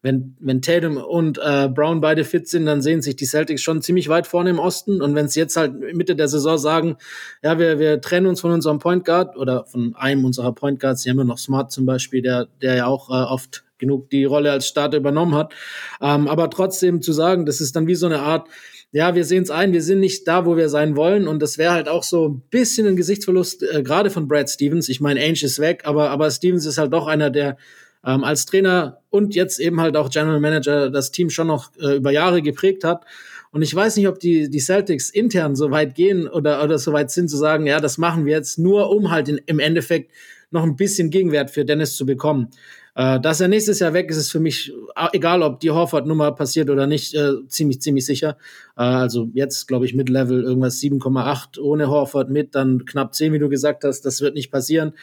[0.01, 3.81] wenn, wenn Tatum und äh, Brown beide fit sind, dann sehen sich die Celtics schon
[3.81, 5.01] ziemlich weit vorne im Osten.
[5.01, 6.97] Und wenn sie jetzt halt Mitte der Saison sagen,
[7.43, 11.03] ja, wir, wir trennen uns von unserem Point Guard oder von einem unserer Point Guards,
[11.03, 14.25] sie haben ja noch Smart zum Beispiel, der, der ja auch äh, oft genug die
[14.25, 15.53] Rolle als Starter übernommen hat.
[16.01, 18.47] Ähm, aber trotzdem zu sagen, das ist dann wie so eine Art,
[18.93, 21.27] ja, wir sehen es ein, wir sind nicht da, wo wir sein wollen.
[21.27, 24.89] Und das wäre halt auch so ein bisschen ein Gesichtsverlust, äh, gerade von Brad Stevens.
[24.89, 27.57] Ich meine, Ainge ist weg, aber, aber Stevens ist halt doch einer, der
[28.05, 31.97] ähm, als Trainer und jetzt eben halt auch General Manager das Team schon noch äh,
[31.97, 33.05] über Jahre geprägt hat.
[33.51, 36.93] Und ich weiß nicht, ob die, die Celtics intern so weit gehen oder, oder so
[36.93, 40.11] weit sind zu sagen, ja, das machen wir jetzt nur, um halt in, im Endeffekt
[40.51, 42.49] noch ein bisschen Gegenwert für Dennis zu bekommen.
[42.93, 46.33] Äh, dass er nächstes Jahr weg ist, ist für mich, äh, egal ob die Horford-Nummer
[46.33, 48.37] passiert oder nicht, äh, ziemlich, ziemlich sicher.
[48.77, 53.39] Äh, also jetzt, glaube ich, Mid-Level irgendwas 7,8 ohne Horford mit, dann knapp 10, wie
[53.39, 54.93] du gesagt hast, das wird nicht passieren.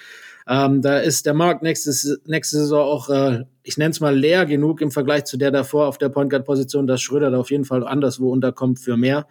[0.48, 4.46] Ähm, da ist der Markt nächstes, nächste Saison auch, äh, ich nenne es mal leer
[4.46, 7.50] genug im Vergleich zu der davor auf der Point Guard Position, dass Schröder da auf
[7.50, 9.26] jeden Fall anderswo unterkommt für mehr.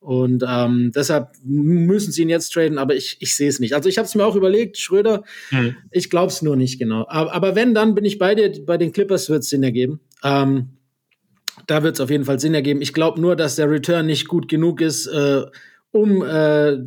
[0.00, 3.74] Und ähm, deshalb müssen sie ihn jetzt traden, aber ich, ich sehe es nicht.
[3.74, 5.76] Also ich habe es mir auch überlegt, Schröder, mhm.
[5.90, 7.06] ich glaube es nur nicht genau.
[7.08, 10.00] Aber, aber, wenn, dann bin ich bei dir, bei den Clippers wird es Sinn ergeben.
[10.22, 10.76] Ähm,
[11.66, 12.80] da wird es auf jeden Fall Sinn ergeben.
[12.80, 15.42] Ich glaube nur, dass der Return nicht gut genug ist, äh,
[15.90, 16.78] um äh,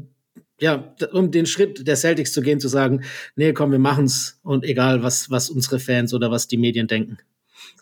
[0.59, 3.03] ja, um den Schritt der Celtics zu gehen, zu sagen,
[3.35, 7.17] nee, komm, wir machen's und egal, was, was unsere Fans oder was die Medien denken.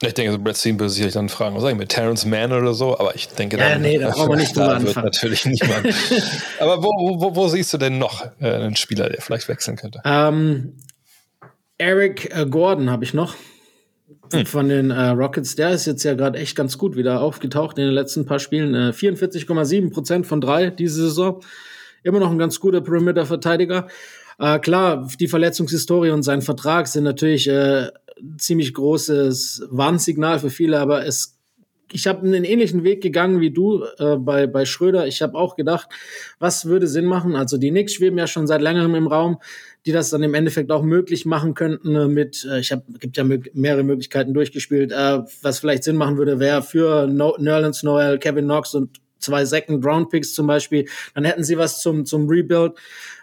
[0.02, 2.52] Ich denke, so Brad Stevens würde sich dann fragen, was sag ich mit Terrence Mann
[2.52, 5.06] oder so, aber ich denke, ja, dann, nee, da brauchen wir nicht drüber anfangen.
[5.06, 5.88] natürlich niemand.
[6.60, 10.02] aber wo, wo, wo, siehst du denn noch äh, einen Spieler, der vielleicht wechseln könnte?
[10.06, 10.76] Ähm,
[11.80, 13.36] Eric äh, Gordon habe ich noch
[14.32, 14.46] hm.
[14.46, 15.56] von den äh, Rockets.
[15.56, 18.76] Der ist jetzt ja gerade echt ganz gut wieder aufgetaucht in den letzten paar Spielen.
[18.76, 21.42] Äh, 44,7 Prozent von drei diese Saison.
[22.04, 23.88] Immer noch ein ganz guter Perimeter-Verteidiger.
[24.40, 27.90] Äh, klar, die Verletzungshistorie und sein Vertrag sind natürlich äh,
[28.38, 31.38] ziemlich großes Warnsignal für viele, aber es
[31.92, 35.08] ich habe einen ähnlichen Weg gegangen wie du äh, bei, bei Schröder.
[35.08, 35.88] Ich habe auch gedacht,
[36.40, 37.36] was würde Sinn machen?
[37.36, 39.38] Also die Knicks schweben ja schon seit längerem im Raum,
[39.86, 43.18] die das dann im Endeffekt auch möglich machen könnten äh, mit, äh, ich habe, gibt
[43.18, 44.92] ja mehrere Möglichkeiten durchgespielt.
[44.92, 49.46] Äh, was vielleicht Sinn machen würde, wäre für no Nerlens Noel, Kevin Knox und zwei
[49.46, 50.88] Second Round Picks zum Beispiel.
[51.14, 52.74] Dann hätten sie was zum, zum Rebuild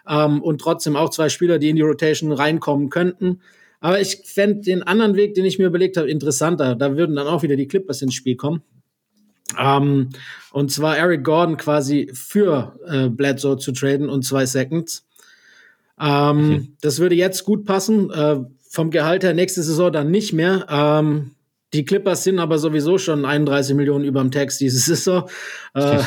[0.08, 3.40] ähm, und trotzdem auch zwei Spieler, die in die Rotation reinkommen könnten.
[3.80, 6.74] Aber ich fände den anderen Weg, den ich mir überlegt habe, interessanter.
[6.74, 8.62] Da würden dann auch wieder die Clippers ins Spiel kommen.
[9.58, 10.10] Ähm,
[10.52, 15.06] und zwar Eric Gordon quasi für äh, Bledsoe zu traden und zwei Seconds.
[16.00, 16.76] Ähm, mhm.
[16.80, 18.10] Das würde jetzt gut passen.
[18.10, 20.66] Äh, vom Gehalt her nächste Saison dann nicht mehr.
[20.68, 21.32] Ähm,
[21.74, 25.28] die Clippers sind aber sowieso schon 31 Millionen über dem Text diese Saison.
[25.74, 25.98] Äh,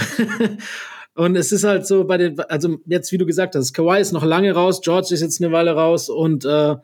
[1.16, 4.14] und es ist halt so bei den, also jetzt, wie du gesagt hast, Kawhi ist
[4.14, 6.76] noch lange raus, George ist jetzt eine Weile raus und äh,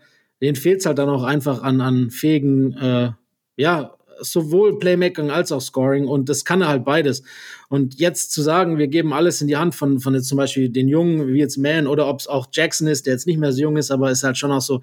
[0.42, 3.12] denen fehlt es halt dann auch einfach an, an fähigen, äh,
[3.56, 7.24] ja, sowohl Playmaking als auch Scoring und das kann er halt beides.
[7.70, 10.70] Und jetzt zu sagen, wir geben alles in die Hand von, von jetzt zum Beispiel
[10.70, 13.54] den Jungen, wie jetzt Man oder ob es auch Jackson ist, der jetzt nicht mehr
[13.54, 14.82] so jung ist, aber ist halt schon auch so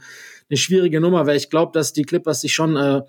[0.49, 3.03] eine schwierige Nummer, weil ich glaube, dass die Clippers sich schon äh,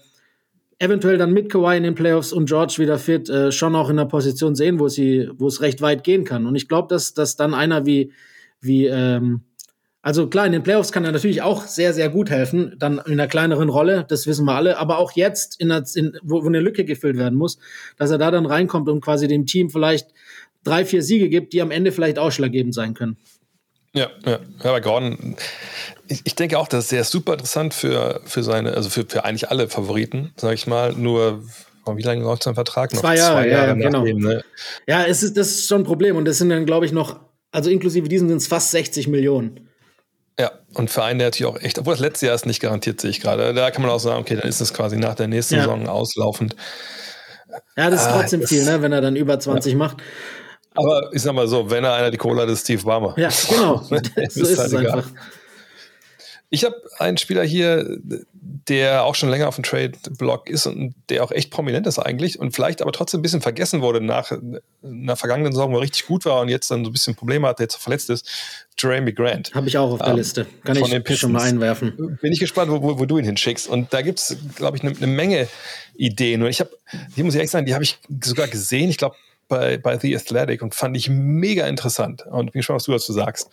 [0.81, 3.99] eventuell dann mit Kawhi in den Playoffs und George wieder fit äh, schon auch in
[3.99, 6.45] einer Position sehen, wo sie, wo es recht weit gehen kann.
[6.47, 8.11] Und ich glaube, dass, dass dann einer wie,
[8.59, 9.43] wie ähm,
[10.01, 13.13] Also klar, in den Playoffs kann er natürlich auch sehr, sehr gut helfen, dann in
[13.13, 16.47] einer kleineren Rolle, das wissen wir alle, aber auch jetzt, in einer, in, wo, wo
[16.47, 17.59] eine Lücke gefüllt werden muss,
[17.97, 20.09] dass er da dann reinkommt und quasi dem Team vielleicht
[20.63, 23.17] drei, vier Siege gibt, die am Ende vielleicht ausschlaggebend sein können.
[23.93, 25.35] Ja, ja, aber Gordon,
[26.07, 29.25] ich, ich denke auch, das ist sehr super interessant für, für seine, also für, für
[29.25, 31.43] eigentlich alle Favoriten, sag ich mal, nur
[31.85, 33.01] wie lange läuft sein Vertrag noch?
[33.01, 34.05] Zwei Jahre, Zwei Jahre ja, genau.
[34.05, 34.43] Dem, ne?
[34.87, 37.19] Ja, es ist, das ist schon ein Problem und das sind dann, glaube ich, noch,
[37.51, 39.69] also inklusive diesen sind es fast 60 Millionen.
[40.39, 43.01] Ja, und für einen, der natürlich auch echt, obwohl das letzte Jahr ist nicht garantiert,
[43.01, 43.53] sehe ich gerade.
[43.53, 45.61] Da kann man auch sagen, okay, dann ist es quasi nach der nächsten ja.
[45.61, 46.55] Saison auslaufend.
[47.75, 49.77] Ja, das ist ah, trotzdem ah, viel, ne, wenn er dann über 20 ja.
[49.77, 49.97] macht.
[50.73, 53.13] Aber ich sag mal so, wenn er einer die Cola hat, ist Steve Barmer.
[53.17, 53.77] Ja, genau.
[53.83, 54.91] so ist, ist halt es egal.
[54.99, 55.11] einfach.
[56.53, 61.23] Ich habe einen Spieler hier, der auch schon länger auf dem Trade-Block ist und der
[61.23, 64.33] auch echt prominent ist eigentlich und vielleicht aber trotzdem ein bisschen vergessen wurde nach
[64.83, 67.47] einer vergangenen Saison, wo er richtig gut war und jetzt dann so ein bisschen Probleme
[67.47, 68.29] hat, der jetzt verletzt ist.
[68.77, 69.53] Jeremy Grant.
[69.53, 70.45] Habe ich auch auf der ähm, Liste.
[70.65, 72.17] Kann ich schon mal einwerfen.
[72.21, 73.69] Bin ich gespannt, wo, wo, wo du ihn hinschickst.
[73.69, 75.47] Und da gibt es, glaube ich, eine ne Menge
[75.95, 76.43] Ideen.
[76.43, 76.71] Und ich habe,
[77.15, 78.89] die muss ich echt sagen, die habe ich sogar gesehen.
[78.89, 79.15] Ich glaube,
[79.51, 82.25] bei, bei The Athletic und fand ich mega interessant.
[82.25, 83.49] Und bin gespannt, was du dazu sagst.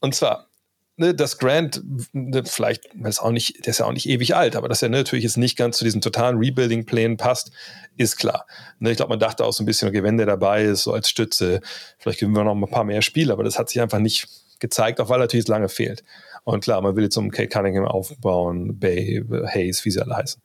[0.00, 0.48] Und zwar,
[0.96, 1.82] ne, dass Grant,
[2.14, 4.88] ne, vielleicht, ist auch nicht, der ist ja auch nicht ewig alt, aber dass er
[4.88, 7.52] ne, natürlich jetzt nicht ganz zu diesen totalen Rebuilding-Plänen passt,
[7.98, 8.46] ist klar.
[8.78, 10.94] Ne, ich glaube, man dachte auch so ein bisschen, okay, wenn der dabei ist, so
[10.94, 11.60] als Stütze,
[11.98, 15.00] vielleicht gewinnen wir noch ein paar mehr Spiele, aber das hat sich einfach nicht gezeigt,
[15.02, 16.02] auch weil natürlich lange fehlt.
[16.44, 20.40] Und klar, man will jetzt um Kate Cunningham aufbauen, Bay, Hayes, wie sie alle heißen.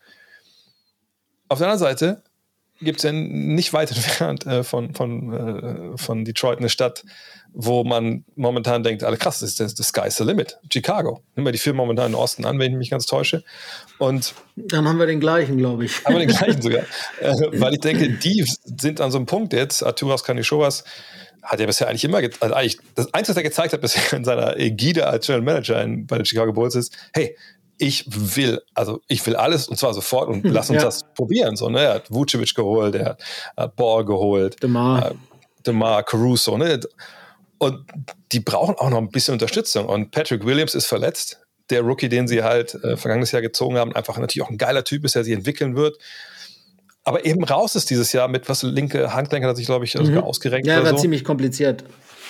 [1.47, 2.23] Auf der anderen Seite
[2.79, 7.03] gibt es ja nicht weit entfernt äh, von, von, äh, von Detroit eine Stadt,
[7.53, 10.57] wo man momentan denkt, alle krass, das ist das, das sky's the limit.
[10.71, 11.23] Chicago.
[11.35, 13.43] Nehmen wir die Firma momentan in Osten an, wenn ich mich ganz täusche.
[13.97, 16.03] Und dann haben wir den gleichen, glaube ich.
[16.05, 16.83] Haben wir den gleichen sogar.
[17.21, 18.45] äh, weil ich denke, die
[18.79, 20.83] sind an so einem Punkt jetzt, Arturas Kanishovas
[21.47, 24.25] hat ja bisher eigentlich immer, also eigentlich, das Einzige, was er gezeigt hat bisher in
[24.25, 27.37] seiner Ägide als General Manager in, bei den Chicago Bulls ist, hey,
[27.77, 30.85] ich will, also ich will alles und zwar sofort und lass uns ja.
[30.85, 31.55] das probieren.
[31.55, 31.81] So, ne?
[31.81, 33.17] Er hat Vucevic geholt, er
[33.55, 35.15] hat Ball geholt, DeMar, äh,
[35.65, 36.79] DeMar Caruso, ne?
[37.59, 37.85] Und
[38.31, 39.87] die brauchen auch noch ein bisschen Unterstützung.
[39.87, 41.39] Und Patrick Williams ist verletzt.
[41.69, 44.83] Der Rookie, den sie halt äh, vergangenes Jahr gezogen haben, einfach natürlich auch ein geiler
[44.83, 45.97] Typ ist, der sich entwickeln wird.
[47.03, 50.05] Aber eben raus ist dieses Jahr mit was linke Handgelenk hat sich, glaube ich, mhm.
[50.05, 50.67] sogar ausgerenkt.
[50.67, 50.97] Ja, war so.
[50.97, 51.83] ziemlich kompliziert.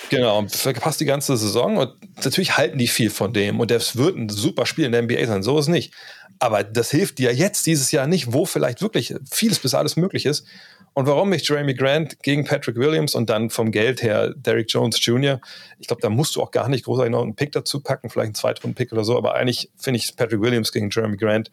[0.10, 1.94] Genau, und verpasst die ganze Saison und
[2.24, 5.26] natürlich halten die viel von dem und das wird ein super Spiel in der NBA
[5.26, 5.94] sein, so ist nicht.
[6.40, 10.26] Aber das hilft dir jetzt dieses Jahr nicht, wo vielleicht wirklich vieles bis alles möglich
[10.26, 10.46] ist.
[10.94, 15.04] Und warum nicht Jeremy Grant gegen Patrick Williams und dann vom Geld her Derrick Jones
[15.04, 15.40] Jr.?
[15.80, 18.28] Ich glaube, da musst du auch gar nicht großartig noch einen Pick dazu packen, vielleicht
[18.28, 21.52] einen Zweitrunden-Pick oder so, aber eigentlich finde ich Patrick Williams gegen Jeremy Grant,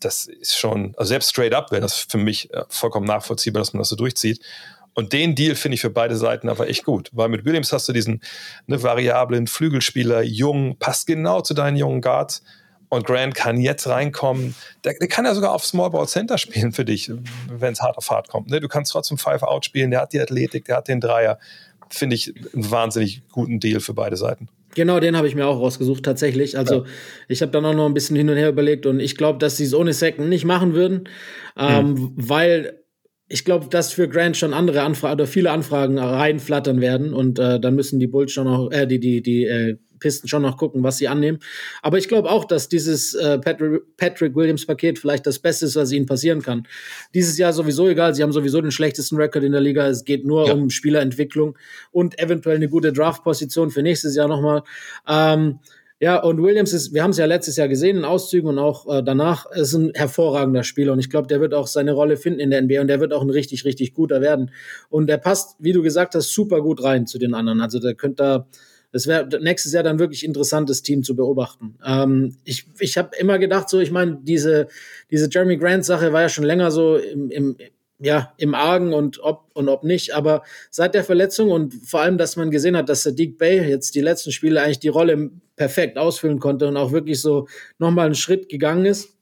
[0.00, 3.72] das ist schon, also selbst straight up wäre das für mich äh, vollkommen nachvollziehbar, dass
[3.72, 4.40] man das so durchzieht.
[4.98, 7.88] Und den Deal finde ich für beide Seiten aber echt gut, weil mit Williams hast
[7.88, 8.20] du diesen
[8.66, 12.42] ne, variablen Flügelspieler, jung, passt genau zu deinen jungen Guards.
[12.88, 14.56] Und Grant kann jetzt reinkommen.
[14.82, 17.12] Der, der kann ja sogar auf Small Ball Center spielen für dich,
[17.48, 18.50] wenn es hart auf hart kommt.
[18.50, 18.58] Ne?
[18.58, 19.92] Du kannst trotzdem Five Out spielen.
[19.92, 21.38] Der hat die Athletik, der hat den Dreier.
[21.90, 24.48] Finde ich einen wahnsinnig guten Deal für beide Seiten.
[24.74, 26.58] Genau, den habe ich mir auch rausgesucht, tatsächlich.
[26.58, 26.90] Also, ja.
[27.28, 29.58] ich habe dann auch noch ein bisschen hin und her überlegt und ich glaube, dass
[29.58, 31.08] sie es ohne Second nicht machen würden,
[31.56, 32.12] ähm, mhm.
[32.16, 32.82] weil
[33.28, 37.60] ich glaube, dass für Grant schon andere Anfragen oder viele Anfragen reinflattern werden und äh,
[37.60, 40.82] dann müssen die Bulls schon noch, äh, die, die, die äh, Pisten schon noch gucken,
[40.82, 41.38] was sie annehmen.
[41.82, 45.76] Aber ich glaube auch, dass dieses äh, Patrick, Patrick Williams Paket vielleicht das Beste ist,
[45.76, 46.66] was ihnen passieren kann.
[47.14, 49.86] Dieses Jahr sowieso egal, sie haben sowieso den schlechtesten Rekord in der Liga.
[49.88, 50.54] Es geht nur ja.
[50.54, 51.58] um Spielerentwicklung
[51.90, 54.62] und eventuell eine gute Draftposition für nächstes Jahr nochmal.
[55.06, 55.58] Ähm,
[56.00, 58.86] ja, und Williams ist, wir haben es ja letztes Jahr gesehen in Auszügen und auch
[58.86, 62.38] äh, danach, ist ein hervorragender Spieler und ich glaube, der wird auch seine Rolle finden
[62.38, 64.52] in der NBA und der wird auch ein richtig, richtig guter werden.
[64.90, 67.60] Und der passt, wie du gesagt hast, super gut rein zu den anderen.
[67.60, 68.46] Also der könnte da,
[68.92, 71.76] es wäre nächstes Jahr dann wirklich interessantes Team zu beobachten.
[71.84, 74.68] Ähm, ich ich habe immer gedacht, so, ich meine, diese,
[75.10, 77.56] diese Jeremy Grant-Sache war ja schon länger so im, im
[77.98, 80.14] ja, im Argen und ob und ob nicht.
[80.14, 83.94] Aber seit der Verletzung und vor allem, dass man gesehen hat, dass Sadiq Bay jetzt
[83.94, 88.14] die letzten Spiele eigentlich die Rolle perfekt ausfüllen konnte und auch wirklich so nochmal einen
[88.14, 89.16] Schritt gegangen ist,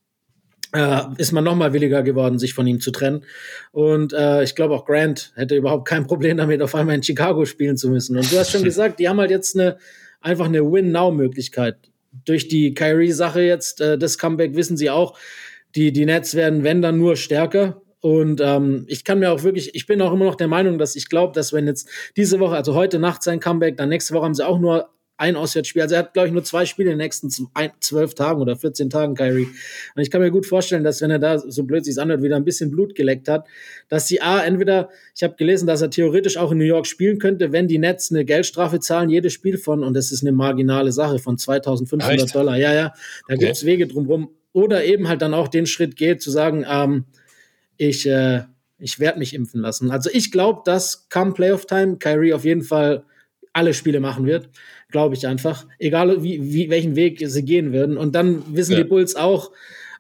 [0.75, 3.25] äh, ist man nochmal williger geworden, sich von ihm zu trennen.
[3.73, 7.47] Und äh, ich glaube auch Grant hätte überhaupt kein Problem damit, auf einmal in Chicago
[7.47, 8.17] spielen zu müssen.
[8.17, 9.79] Und du hast schon gesagt, die haben halt jetzt eine
[10.27, 11.77] einfach eine Win-Now-Möglichkeit.
[12.25, 15.19] Durch die Kyrie-Sache jetzt, äh, das Comeback wissen sie auch,
[15.75, 17.83] die, die Nets werden, wenn dann nur stärker.
[18.00, 20.96] Und ähm, ich kann mir auch wirklich, ich bin auch immer noch der Meinung, dass
[20.96, 24.24] ich glaube, dass wenn jetzt diese Woche, also heute Nacht sein Comeback, dann nächste Woche
[24.24, 25.82] haben sie auch nur ein Auswärtsspiel.
[25.82, 27.30] Also er hat, glaube ich, nur zwei Spiele in den nächsten
[27.80, 29.48] zwölf Tagen oder 14 Tagen, Kyrie.
[29.94, 32.37] Und ich kann mir gut vorstellen, dass wenn er da, so blöd sich anhört, wieder
[32.37, 33.46] ein bisschen Blut geleckt hat,
[33.88, 37.18] dass die A, entweder, ich habe gelesen, dass er theoretisch auch in New York spielen
[37.18, 40.92] könnte, wenn die Nets eine Geldstrafe zahlen, jedes Spiel von, und das ist eine marginale
[40.92, 42.35] Sache, von 2500 Echt?
[42.35, 42.56] Dollar.
[42.59, 42.92] Ja, ja,
[43.26, 43.46] da okay.
[43.46, 44.30] gibt's Wege drumherum.
[44.52, 47.04] Oder eben halt dann auch den Schritt geht, zu sagen, ähm,
[47.77, 48.43] ich, äh,
[48.79, 49.91] ich werde mich impfen lassen.
[49.91, 53.05] Also ich glaube, dass come Playoff Time Kyrie auf jeden Fall
[53.53, 54.51] alle Spiele machen wird.
[54.91, 55.67] Glaube ich einfach.
[55.79, 57.97] Egal wie, wie, welchen Weg sie gehen würden.
[57.97, 58.79] Und dann wissen ja.
[58.79, 59.51] die Bulls auch,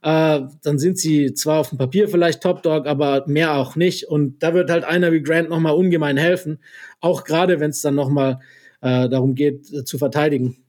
[0.02, 4.04] äh, dann sind sie zwar auf dem Papier vielleicht Top Dog, aber mehr auch nicht.
[4.04, 6.58] Und da wird halt einer wie Grant nochmal ungemein helfen.
[7.00, 8.40] Auch gerade, wenn es dann nochmal
[8.82, 10.65] äh, darum geht, äh, zu verteidigen.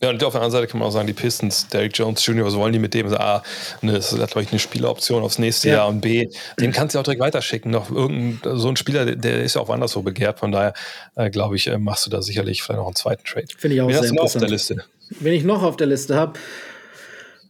[0.00, 2.46] Ja, und auf der anderen Seite kann man auch sagen, die Pistons, Derek Jones Jr.,
[2.46, 3.12] was wollen die mit dem?
[3.14, 3.42] A,
[3.82, 5.76] ne, das ist, glaube ich, eine Spieleroption aufs nächste ja.
[5.76, 6.28] Jahr und B,
[6.60, 7.72] den kannst du auch direkt weiterschicken.
[7.72, 10.72] Noch irgendein, so ein Spieler, der ist ja auch woanders so begehrt, von daher,
[11.16, 13.46] äh, glaube ich, äh, machst du da sicherlich vielleicht noch einen zweiten Trade.
[13.56, 14.84] Finde ich auch Wen sehr hast du noch auf der Liste?
[15.18, 16.38] Wenn ich noch auf der Liste habe,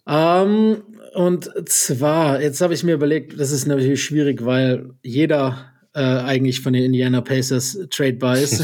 [0.09, 0.83] ähm,
[1.15, 6.61] und zwar, jetzt habe ich mir überlegt, das ist natürlich schwierig, weil jeder äh, eigentlich
[6.61, 8.63] von den Indiana Pacers tradebar ist.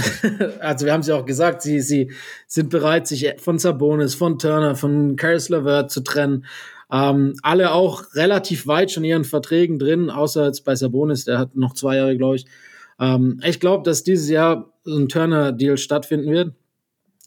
[0.60, 2.12] also wir haben sie auch gesagt, sie, sie
[2.46, 6.44] sind bereit, sich von Sabonis, von Turner, von Caris LeVert zu trennen.
[6.92, 11.38] Ähm, alle auch relativ weit schon in ihren Verträgen drin, außer jetzt bei Sabonis, der
[11.38, 12.46] hat noch zwei Jahre, glaube ich.
[13.00, 16.52] Ähm, ich glaube, dass dieses Jahr ein Turner-Deal stattfinden wird.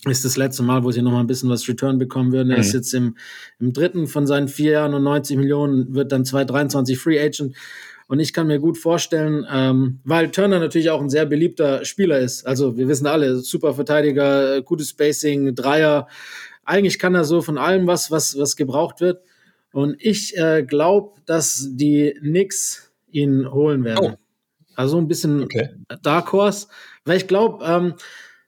[0.06, 2.52] Ist das letzte Mal, wo sie noch mal ein bisschen was Return bekommen würden.
[2.52, 2.80] Er ist mhm.
[2.80, 3.18] jetzt im,
[3.60, 7.56] im dritten von seinen vier Jahren und 90 Millionen, wird dann 2023 Free Agent.
[8.08, 12.20] Und ich kann mir gut vorstellen, ähm, weil Turner natürlich auch ein sehr beliebter Spieler
[12.20, 12.48] ist.
[12.48, 16.08] Also wir wissen alle, super Verteidiger, gutes Spacing, Dreier.
[16.64, 19.22] Eigentlich kann er so von allem was, was, was gebraucht wird.
[19.74, 24.14] Und ich äh, glaube, dass die Knicks ihn holen werden.
[24.14, 24.18] Oh.
[24.76, 25.70] Also ein bisschen okay.
[26.02, 26.68] Dark Horse.
[27.04, 27.96] Weil ich glaube, ähm,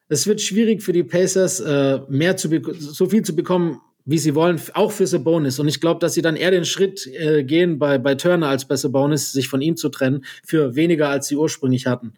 [0.08, 4.34] es wird schwierig für die Pacers, äh, mehr zu so viel zu bekommen, wie sie
[4.34, 5.60] wollen, auch für Sabonis.
[5.60, 8.67] Und ich glaube, dass sie dann eher den Schritt äh, gehen bei, bei Turner als
[8.67, 12.13] bei Sabonis, sich von ihm zu trennen, für weniger als sie ursprünglich hatten.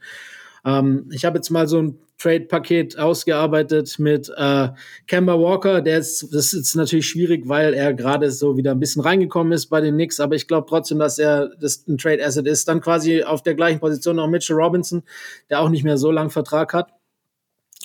[0.63, 4.69] Ähm, ich habe jetzt mal so ein Trade-Paket ausgearbeitet mit äh,
[5.07, 5.81] Kemba Walker.
[5.81, 9.67] Der ist, das ist natürlich schwierig, weil er gerade so wieder ein bisschen reingekommen ist
[9.67, 12.67] bei den Knicks, aber ich glaube trotzdem, dass er das ein Trade-Asset ist.
[12.69, 15.03] Dann quasi auf der gleichen Position noch Mitchell Robinson,
[15.49, 16.93] der auch nicht mehr so lang Vertrag hat.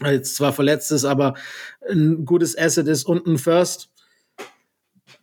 [0.05, 1.35] Jetzt zwar verletzt ist, aber
[1.91, 3.89] ein gutes Asset ist und ein First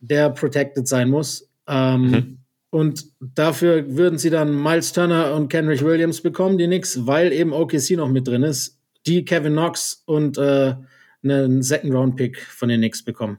[0.06, 1.48] der protected sein muss.
[1.66, 2.38] Ähm, mhm.
[2.70, 7.52] Und dafür würden sie dann Miles Turner und Kenrich Williams bekommen, die nix, weil eben
[7.52, 10.74] OKC noch mit drin ist, die Kevin Knox und äh,
[11.22, 13.38] einen Second-Round-Pick von den Knicks bekommen.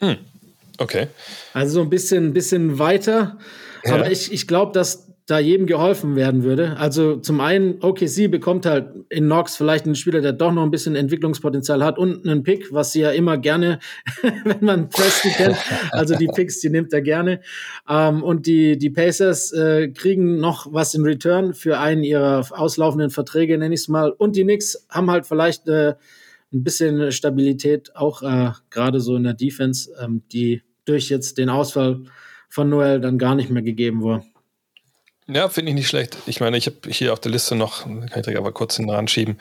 [0.00, 0.18] Mhm.
[0.78, 1.06] Okay.
[1.54, 3.38] Also so ein bisschen, bisschen weiter.
[3.84, 3.94] Ja.
[3.94, 6.76] Aber ich, ich glaube, dass da jedem geholfen werden würde.
[6.78, 10.72] Also zum einen, OKC bekommt halt in Knox vielleicht einen Spieler, der doch noch ein
[10.72, 13.78] bisschen Entwicklungspotenzial hat und einen Pick, was sie ja immer gerne,
[14.44, 15.56] wenn man Preston kennt,
[15.92, 17.40] also die Picks, die nimmt er gerne.
[17.88, 23.10] Ähm, und die, die Pacers äh, kriegen noch was in Return für einen ihrer auslaufenden
[23.10, 24.10] Verträge, nenne ich es mal.
[24.10, 25.94] Und die Knicks haben halt vielleicht äh,
[26.52, 31.48] ein bisschen Stabilität, auch äh, gerade so in der Defense, ähm, die durch jetzt den
[31.48, 32.02] Ausfall
[32.48, 34.24] von Noel dann gar nicht mehr gegeben wurde.
[35.34, 36.16] Ja, finde ich nicht schlecht.
[36.26, 39.08] Ich meine, ich habe hier auf der Liste noch, kann ich direkt aber kurz hinten
[39.08, 39.38] schieben,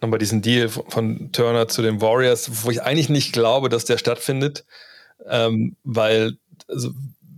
[0.00, 3.98] nochmal diesen Deal von Turner zu den Warriors, wo ich eigentlich nicht glaube, dass der
[3.98, 4.64] stattfindet,
[5.28, 6.90] ähm, weil also,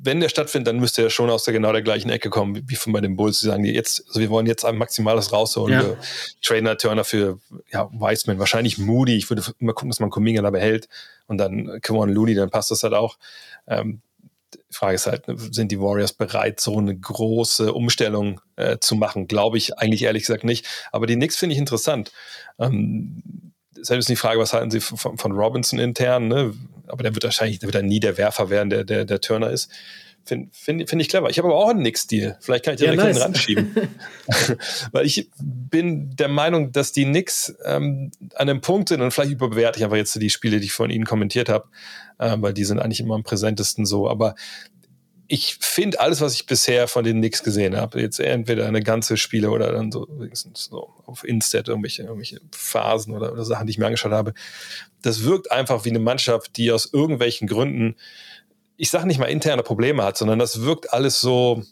[0.03, 2.77] wenn der stattfindet, dann müsste er schon aus der genau der gleichen Ecke kommen, wie
[2.77, 3.41] von bei den Bulls.
[3.41, 5.75] Die sagen, jetzt, also wir wollen jetzt ein Maximales rausholen.
[5.75, 5.85] Ja.
[5.85, 5.99] Wir
[6.43, 7.41] Trainer Turner für
[7.73, 9.17] ja, Wiseman, wahrscheinlich Moody.
[9.17, 10.89] Ich würde immer gucken, dass man Kuminga da behält
[11.27, 13.19] und dann Kevon Looney, dann passt das halt auch.
[13.67, 14.01] Ähm,
[14.71, 19.29] die Frage ist halt, sind die Warriors bereit, so eine große Umstellung äh, zu machen?
[19.29, 20.67] Glaube ich eigentlich ehrlich gesagt nicht.
[20.93, 22.13] Aber die Knicks finde ich interessant.
[22.59, 26.29] Ähm, selbst die Frage, was halten sie von, von Robinson intern?
[26.29, 26.55] Ne?
[26.89, 29.51] Aber der wird wahrscheinlich der wird dann nie der Werfer werden, der, der, der Turner
[29.51, 29.71] ist.
[30.27, 31.31] Finde find, find ich clever.
[31.31, 32.37] Ich habe aber auch einen Knicks-Deal.
[32.41, 33.21] Vielleicht kann ich den ja, nice.
[33.21, 33.75] ranschieben.
[34.93, 39.31] Weil ich bin der Meinung, dass die Knicks ähm, an einem Punkt sind und vielleicht
[39.31, 41.69] überbewerte ich einfach jetzt die Spiele, die ich von ihnen kommentiert habe,
[42.19, 44.11] äh, weil die sind eigentlich immer am präsentesten so.
[44.11, 44.35] Aber
[45.29, 49.17] ich finde alles, was ich bisher von den Knicks gesehen habe, jetzt entweder eine ganze
[49.17, 50.07] Spiele oder dann so,
[50.55, 54.35] so auf Instead irgendwelche, irgendwelche Phasen oder, oder Sachen, die ich mir angeschaut habe,
[55.03, 57.97] das wirkt einfach wie eine Mannschaft, die aus irgendwelchen Gründen
[58.77, 61.63] ich sage nicht mal interne Probleme hat, sondern das wirkt alles so,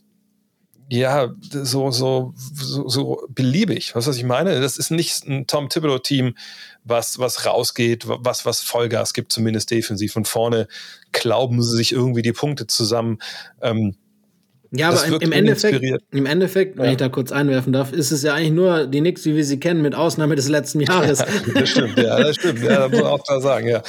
[0.89, 3.95] ja, so, so, so, so beliebig.
[3.95, 4.61] Was, was ich meine?
[4.61, 6.37] Das ist nicht ein Tom Thibodeau-Team,
[6.85, 10.13] was, was rausgeht, was, was Vollgas gibt, zumindest defensiv.
[10.13, 10.69] Von vorne
[11.13, 13.19] glauben sie sich irgendwie die Punkte zusammen.
[13.63, 13.97] Ähm,
[14.77, 16.91] Ja, aber im, Endeffekt, im Endeffekt, wenn ja.
[16.93, 19.61] ich da kurz einwerfen darf, ist es ja eigentlich nur die Knicks, wie wir sie
[19.61, 21.19] kennen, mit Ausnahme des letzten Jahres.
[21.55, 22.61] das stimmt, ja, das stimmt.
[22.61, 23.83] Ja, das muss man auch klar sagen, ja.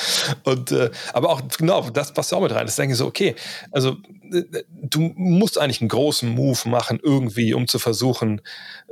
[0.44, 2.68] Und, äh, aber auch, genau, das passt auch mit rein.
[2.68, 3.34] Das denke ich so, okay,
[3.72, 3.98] also
[4.32, 8.42] äh, du musst eigentlich einen großen Move machen, irgendwie, um zu versuchen,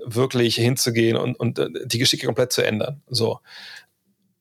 [0.03, 3.01] wirklich hinzugehen und, und äh, die Geschicke komplett zu ändern.
[3.07, 3.39] So.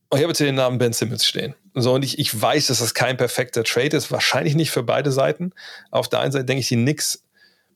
[0.08, 1.54] Und ich habe jetzt hier den Namen Ben Simmons stehen.
[1.74, 5.12] So, und ich, ich weiß, dass das kein perfekter Trade ist, wahrscheinlich nicht für beide
[5.12, 5.52] Seiten.
[5.90, 7.24] Auf der einen Seite denke ich, die Knicks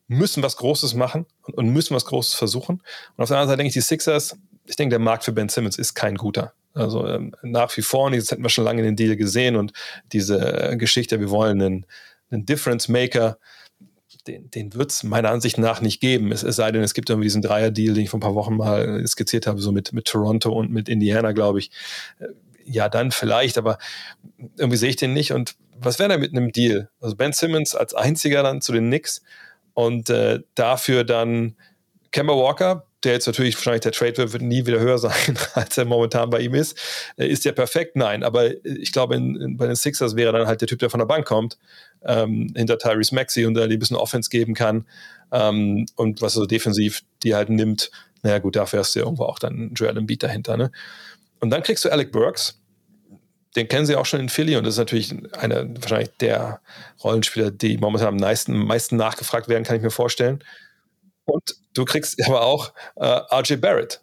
[0.08, 2.82] müssen was Großes machen und, müssen was Großes versuchen.
[3.16, 5.48] Und auf der anderen Seite denke ich, die Sixers, ich denke, der Markt für Ben
[5.48, 6.52] Simmons ist kein guter.
[6.74, 9.72] Also ähm, nach wie vor, das hätten wir schon lange in den Deal gesehen und
[10.12, 11.86] diese äh, Geschichte, wir wollen einen,
[12.30, 13.38] einen Difference Maker,
[14.26, 16.32] den, den wird es meiner Ansicht nach nicht geben.
[16.32, 18.56] Es, es sei denn, es gibt irgendwie diesen Dreier-Deal, den ich vor ein paar Wochen
[18.56, 21.70] mal skizziert habe, so mit, mit Toronto und mit Indiana, glaube ich.
[22.18, 22.26] Äh,
[22.68, 23.78] ja, dann vielleicht, aber
[24.56, 25.32] irgendwie sehe ich den nicht.
[25.32, 26.90] Und was wäre da mit einem Deal?
[27.00, 29.22] Also Ben Simmons als einziger dann zu den Knicks
[29.76, 31.54] und äh, dafür dann
[32.10, 35.84] Kemba Walker, der jetzt natürlich wahrscheinlich der Trade wird, nie wieder höher sein, als er
[35.84, 36.78] momentan bei ihm ist.
[37.18, 37.94] Äh, ist ja perfekt?
[37.94, 40.88] Nein, aber ich glaube, in, in, bei den Sixers wäre dann halt der Typ, der
[40.88, 41.58] von der Bank kommt,
[42.06, 44.86] ähm, hinter Tyrese Maxey und der ein bisschen Offense geben kann
[45.30, 47.90] ähm, und was so defensiv die halt nimmt.
[48.22, 50.56] Naja, gut, dafür hast du ja irgendwo auch dann Joel Embiid dahinter.
[50.56, 50.72] Ne?
[51.40, 52.58] Und dann kriegst du Alec Burks,
[53.56, 56.60] den kennen sie auch schon in Philly und das ist natürlich einer wahrscheinlich der
[57.02, 60.44] Rollenspieler, die momentan am meisten, meisten nachgefragt werden, kann ich mir vorstellen.
[61.24, 64.00] Und du kriegst aber auch äh, RJ Barrett.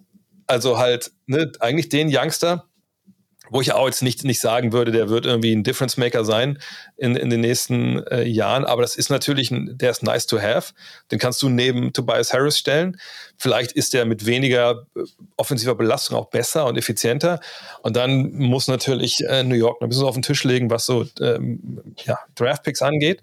[0.48, 2.68] Also halt ne, eigentlich den Youngster,
[3.54, 6.58] wo ich auch jetzt nicht, nicht sagen würde, der wird irgendwie ein Difference Maker sein
[6.98, 10.42] in, in den nächsten äh, Jahren, aber das ist natürlich, ein, der ist nice to
[10.42, 10.74] have.
[11.12, 12.98] Den kannst du neben Tobias Harris stellen.
[13.38, 15.02] Vielleicht ist der mit weniger äh,
[15.38, 17.42] offensiver Belastung auch besser und effizienter.
[17.84, 21.06] Und dann muss natürlich äh, New York ein bisschen auf den Tisch legen, was so
[21.22, 23.22] ähm, ja, Draft-Picks angeht.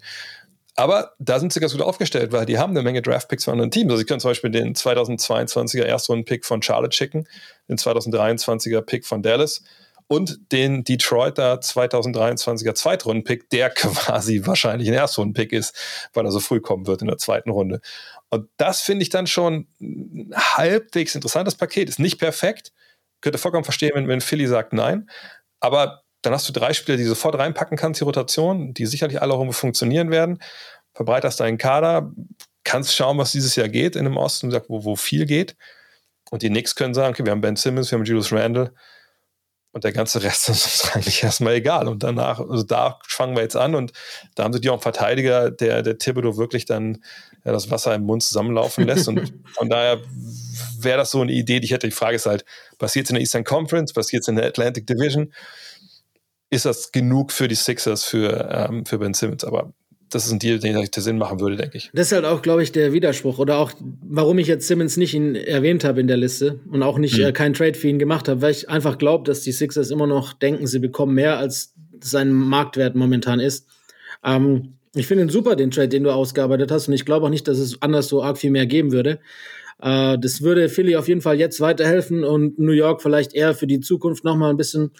[0.77, 3.71] Aber da sind sie ganz gut aufgestellt, weil die haben eine Menge Draft-Picks von anderen
[3.71, 3.91] Teams.
[3.91, 7.27] Also sie können zum Beispiel den 2022er Erstrunden-Pick von Charlotte schicken,
[7.67, 9.61] den 2023er Pick von Dallas
[10.11, 15.73] und den Detroiter 2023er Zweitrunden-Pick, der quasi wahrscheinlich ein Erstrunden-Pick ist,
[16.13, 17.79] weil er so früh kommen wird in der zweiten Runde.
[18.29, 21.87] Und das finde ich dann schon ein halbwegs interessantes Paket.
[21.87, 22.73] Ist nicht perfekt.
[23.21, 25.09] Könnte vollkommen verstehen, wenn, wenn Philly sagt nein.
[25.61, 29.33] Aber dann hast du drei Spieler, die sofort reinpacken kannst, die Rotation, die sicherlich alle
[29.33, 30.39] auch funktionieren werden.
[30.93, 32.11] Verbreiterst deinen Kader,
[32.65, 35.55] kannst schauen, was dieses Jahr geht in dem Osten, wo, wo viel geht.
[36.31, 38.73] Und die Knicks können sagen, okay, wir haben Ben Simmons, wir haben Julius Randle
[39.71, 41.87] und der ganze Rest ist uns eigentlich erstmal egal.
[41.87, 43.93] Und danach, also da fangen wir jetzt an und
[44.35, 47.03] da haben sie auch einen Verteidiger, der, der Thibodeau wirklich dann
[47.45, 49.07] ja, das Wasser im Mund zusammenlaufen lässt.
[49.07, 50.01] Und von daher
[50.79, 51.87] wäre das so eine Idee, die ich hätte.
[51.87, 52.45] Die Frage ist halt,
[52.77, 55.33] passiert es in der Eastern Conference, passiert es in der Atlantic Division?
[56.49, 59.45] Ist das genug für die Sixers, für, ähm, für Ben Simmons?
[59.45, 59.71] Aber
[60.11, 61.89] das ist ein Deal, den der Sinn machen würde, denke ich.
[61.93, 63.71] Das ist halt auch, glaube ich, der Widerspruch oder auch,
[64.01, 67.25] warum ich jetzt Simmons nicht ihn erwähnt habe in der Liste und auch nicht mhm.
[67.25, 70.07] äh, keinen Trade für ihn gemacht habe, weil ich einfach glaube, dass die Sixers immer
[70.07, 73.67] noch denken, sie bekommen mehr, als sein Marktwert momentan ist.
[74.23, 77.29] Ähm, ich finde ihn super, den Trade, den du ausgearbeitet hast und ich glaube auch
[77.29, 79.19] nicht, dass es anders so arg viel mehr geben würde.
[79.81, 83.67] Äh, das würde Philly auf jeden Fall jetzt weiterhelfen und New York vielleicht eher für
[83.67, 84.91] die Zukunft noch mal ein bisschen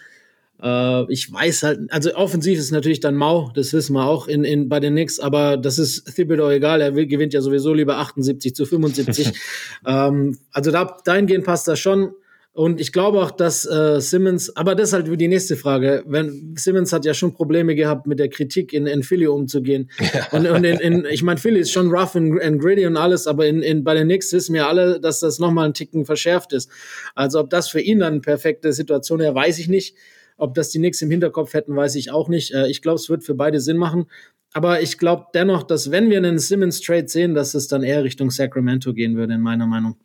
[0.62, 4.44] äh, ich weiß halt, also offensiv ist natürlich dann mau, das wissen wir auch in,
[4.44, 7.98] in, bei den Knicks, aber das ist Thibodeau egal, er will, gewinnt ja sowieso lieber
[7.98, 9.32] 78 zu 75.
[9.88, 12.14] ähm, also da, dahingehend passt das schon.
[12.54, 16.04] Und ich glaube auch, dass äh, Simmons, aber das ist halt die nächste Frage.
[16.06, 19.90] Wenn Simmons hat ja schon Probleme gehabt, mit der Kritik in, in Philly umzugehen.
[20.00, 20.28] Ja.
[20.32, 23.26] Und, und in, in, ich meine, Philly ist schon rough and, and gritty und alles,
[23.26, 26.52] aber in, in, bei den Knicks wissen wir alle, dass das nochmal ein Ticken verschärft
[26.52, 26.70] ist.
[27.16, 29.96] Also ob das für ihn dann eine perfekte Situation wäre, weiß ich nicht.
[30.42, 32.52] Ob das die Knicks im Hinterkopf hätten, weiß ich auch nicht.
[32.54, 34.08] Äh, ich glaube, es wird für beide Sinn machen.
[34.54, 38.32] Aber ich glaube dennoch, dass wenn wir einen Simmons-Trade sehen, dass es dann eher Richtung
[38.32, 39.96] Sacramento gehen würde, in meiner Meinung.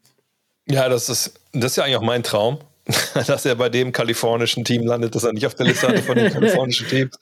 [0.68, 2.59] Ja, das ist, das ist ja eigentlich auch mein Traum.
[3.27, 6.16] dass er bei dem kalifornischen Team landet, dass er nicht auf der Liste hatte von
[6.16, 7.18] den kalifornischen Teams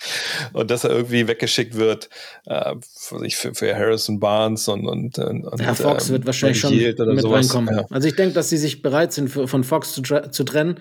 [0.53, 2.11] und dass er irgendwie weggeschickt wird
[2.45, 6.99] äh, für, für, Harrison Barnes und, und, und Herr Fox ähm, wird wahrscheinlich schon mit
[6.99, 7.49] sowas.
[7.49, 7.77] reinkommen.
[7.77, 7.87] Ja.
[7.91, 10.77] Also ich denke, dass sie sich bereit sind, für, von Fox zu, zu trennen.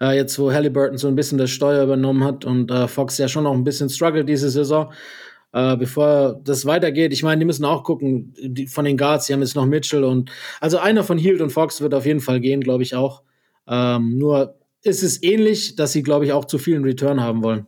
[0.00, 3.28] Äh, jetzt, wo Halliburton so ein bisschen das Steuer übernommen hat und äh, Fox ja
[3.28, 4.92] schon noch ein bisschen struggle diese Saison.
[5.54, 9.32] Äh, bevor das weitergeht, ich meine, die müssen auch gucken, die, von den Guards, die
[9.32, 12.40] haben jetzt noch Mitchell und also einer von Hield und Fox wird auf jeden Fall
[12.40, 13.22] gehen, glaube ich auch.
[13.68, 17.66] Ähm, nur ist es ähnlich, dass sie, glaube ich, auch zu vielen Return haben wollen.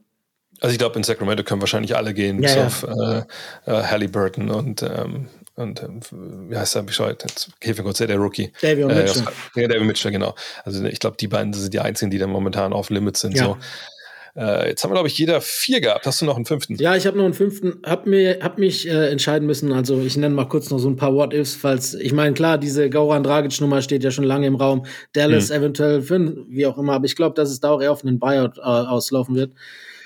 [0.60, 2.66] Also ich glaube, in Sacramento können wahrscheinlich alle gehen, ja, bis ja.
[2.66, 6.00] auf äh, äh, Halliburton und, ähm, und ähm,
[6.48, 7.24] wie heißt er bescheid?
[7.60, 8.52] Hilfe kurz, der Rookie.
[8.60, 9.24] David äh, Mitchell.
[9.54, 10.34] Ja, David Mitchell, genau.
[10.64, 13.36] Also ich glaube, die beiden sind die einzigen, die da momentan auf Limits sind.
[13.36, 13.44] Ja.
[13.44, 13.56] So.
[14.38, 16.06] Äh, jetzt haben wir, glaube ich, jeder vier gehabt.
[16.06, 16.76] Hast du noch einen fünften?
[16.76, 17.80] Ja, ich habe noch einen fünften.
[17.84, 19.72] Hab, mir, hab mich äh, entscheiden müssen.
[19.72, 22.88] Also ich nenne mal kurz noch so ein paar What-Ifs, falls, ich meine, klar, diese
[22.88, 24.86] Gauran Dragic-Nummer steht ja schon lange im Raum.
[25.12, 25.56] Dallas hm.
[25.56, 26.92] eventuell, für, wie auch immer.
[26.92, 29.54] Aber ich glaube, dass es da auch eher auf einen Buyout äh, auslaufen wird.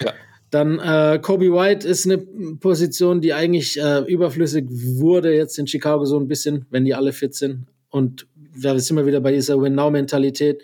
[0.02, 0.14] Ja.
[0.48, 2.18] Dann äh, Kobe White ist eine
[2.58, 7.12] Position, die eigentlich äh, überflüssig wurde jetzt in Chicago so ein bisschen, wenn die alle
[7.12, 7.66] fit sind.
[7.90, 8.26] Und
[8.56, 10.62] da sind wir wieder bei dieser Win-Now-Mentalität.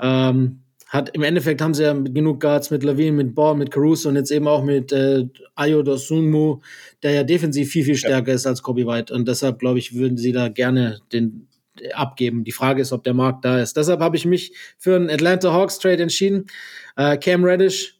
[0.00, 0.61] Ähm,
[0.92, 4.16] hat im Endeffekt haben sie ja genug Guards mit Levine, mit Ball, mit Caruso und
[4.16, 5.24] jetzt eben auch mit äh,
[5.54, 6.60] Ayo Dosunmu,
[7.02, 8.34] der ja defensiv viel, viel stärker ja.
[8.34, 9.12] ist als Kobe White.
[9.14, 11.48] Und deshalb, glaube ich, würden sie da gerne den
[11.94, 12.44] abgeben.
[12.44, 13.74] Die Frage ist, ob der Markt da ist.
[13.78, 16.44] Deshalb habe ich mich für einen Atlanta Hawks Trade entschieden.
[16.96, 17.98] Äh, Cam Reddish,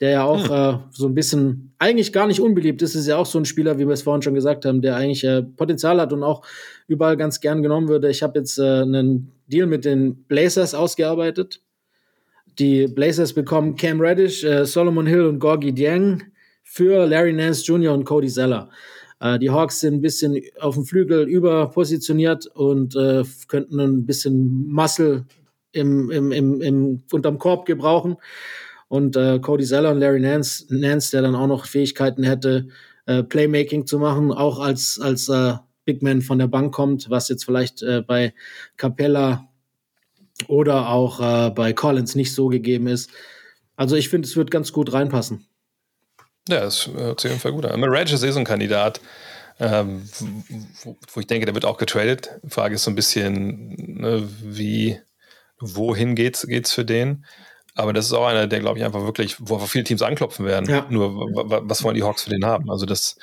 [0.00, 0.54] der ja auch hm.
[0.54, 3.78] äh, so ein bisschen eigentlich gar nicht unbeliebt ist, ist ja auch so ein Spieler,
[3.78, 6.46] wie wir es vorhin schon gesagt haben, der eigentlich äh, Potenzial hat und auch
[6.88, 8.08] überall ganz gern genommen würde.
[8.08, 11.60] Ich habe jetzt äh, einen Deal mit den Blazers ausgearbeitet
[12.58, 16.22] die Blazers bekommen Cam Reddish, äh, Solomon Hill und Gorgie Dieng
[16.62, 17.92] für Larry Nance Jr.
[17.92, 18.70] und Cody Zeller.
[19.20, 24.68] Äh, die Hawks sind ein bisschen auf dem Flügel überpositioniert und äh, könnten ein bisschen
[24.68, 25.24] Muscle
[25.72, 28.16] im, im, im, im, unterm Korb gebrauchen.
[28.88, 32.68] Und äh, Cody Zeller und Larry Nance, Nance, der dann auch noch Fähigkeiten hätte,
[33.06, 37.28] äh, Playmaking zu machen, auch als, als äh, Big Man von der Bank kommt, was
[37.28, 38.32] jetzt vielleicht bei
[38.76, 39.48] Capella
[40.48, 43.10] oder auch äh, bei Collins nicht so gegeben ist.
[43.76, 45.46] Also ich finde, es wird ganz gut reinpassen.
[46.48, 47.78] Ja, das hört sich auf jeden Fall gut an.
[47.80, 49.00] Mirage ist eh so ein Kandidat,
[49.60, 50.08] ähm,
[50.82, 52.30] wo, wo, ich denke, der wird auch getradet.
[52.42, 54.98] Die Frage ist so ein bisschen, ne, wie,
[55.60, 57.24] wohin geht's, geht's für den?
[57.74, 60.68] Aber das ist auch einer, der, glaube ich, einfach wirklich, wo viele Teams anklopfen werden.
[60.68, 60.86] Ja.
[60.90, 62.70] Nur, was wollen die Hawks für den haben?
[62.70, 63.16] Also das,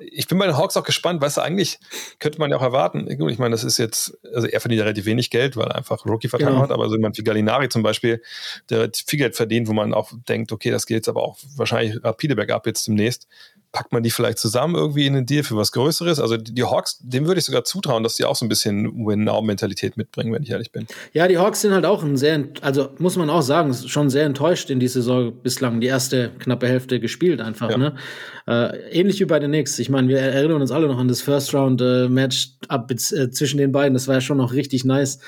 [0.00, 1.78] ich bin bei den Hawks auch gespannt, weißt du, eigentlich
[2.18, 5.06] könnte man ja auch erwarten, ich meine, das ist jetzt, also er verdient ja relativ
[5.06, 6.62] wenig Geld, weil er einfach Rookie-Vertrag genau.
[6.62, 8.22] hat, aber so jemand wie Gallinari zum Beispiel,
[8.68, 12.02] der viel Geld verdient, wo man auch denkt, okay, das geht jetzt aber auch wahrscheinlich
[12.04, 13.26] rapide bergab jetzt demnächst
[13.72, 16.18] packt man die vielleicht zusammen irgendwie in den Deal für was Größeres?
[16.18, 19.96] Also die Hawks, dem würde ich sogar zutrauen, dass die auch so ein bisschen Win-Now-Mentalität
[19.96, 20.86] mitbringen, wenn ich ehrlich bin.
[21.12, 24.24] Ja, die Hawks sind halt auch ein sehr, also muss man auch sagen, schon sehr
[24.24, 27.70] enttäuscht in die Saison bislang, die erste knappe Hälfte gespielt einfach.
[27.70, 27.78] Ja.
[27.78, 27.94] Ne?
[28.48, 29.78] Äh, ähnlich wie bei den Knicks.
[29.78, 33.94] Ich meine, wir erinnern uns alle noch an das First-Round-Match äh, äh, zwischen den beiden.
[33.94, 35.20] Das war ja schon noch richtig nice.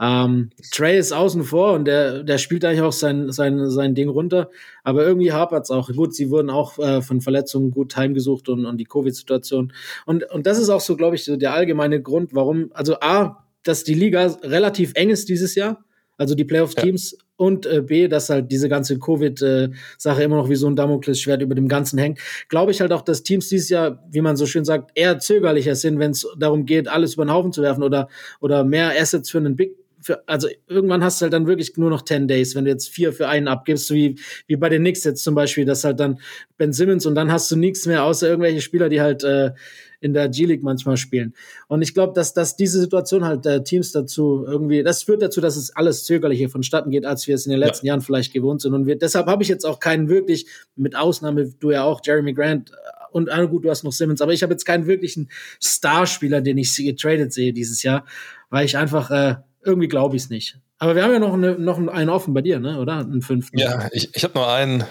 [0.00, 4.08] Ähm, Trey ist außen vor und der, der spielt eigentlich auch sein, sein, sein Ding
[4.08, 4.48] runter.
[4.82, 5.90] Aber irgendwie hapert es auch.
[5.90, 9.72] Gut, sie wurden auch äh, von Verletzungen gut heimgesucht und, und die Covid-Situation.
[10.06, 13.44] Und, und das ist auch so, glaube ich, so der allgemeine Grund, warum, also A,
[13.62, 15.84] dass die Liga relativ eng ist dieses Jahr.
[16.16, 17.12] Also die Playoff-Teams.
[17.12, 17.18] Ja.
[17.36, 21.54] Und äh, B, dass halt diese ganze Covid-Sache immer noch wie so ein Damoklesschwert über
[21.54, 22.18] dem Ganzen hängt.
[22.50, 25.74] Glaube ich halt auch, dass Teams dieses Jahr, wie man so schön sagt, eher zögerlicher
[25.74, 28.08] sind, wenn es darum geht, alles über den Haufen zu werfen oder,
[28.40, 31.90] oder mehr Assets für einen Big für, also irgendwann hast du halt dann wirklich nur
[31.90, 35.04] noch 10 Days, wenn du jetzt vier für einen abgibst, wie, wie bei den Knicks
[35.04, 36.20] jetzt zum Beispiel, dass halt dann
[36.56, 39.52] Ben Simmons und dann hast du nichts mehr, außer irgendwelche Spieler, die halt äh,
[40.00, 41.34] in der G-League manchmal spielen.
[41.68, 45.40] Und ich glaube, dass, dass diese Situation halt äh, Teams dazu irgendwie, das führt dazu,
[45.40, 47.92] dass es alles zögerlicher vonstatten geht, als wir es in den letzten ja.
[47.92, 48.72] Jahren vielleicht gewohnt sind.
[48.72, 52.32] Und wir, deshalb habe ich jetzt auch keinen wirklich, mit Ausnahme, du ja auch, Jeremy
[52.32, 52.72] Grant,
[53.12, 55.30] und ah, gut, du hast noch Simmons, aber ich habe jetzt keinen wirklichen
[55.60, 58.04] Starspieler, den ich getradet sehe dieses Jahr,
[58.50, 59.34] weil ich einfach äh,
[59.64, 60.58] irgendwie glaube ich es nicht.
[60.80, 62.78] Aber wir haben ja noch, eine, noch einen offen bei dir, ne?
[62.78, 62.98] oder?
[62.98, 63.58] Einen fünften.
[63.58, 64.84] Ja, ich, ich habe noch einen.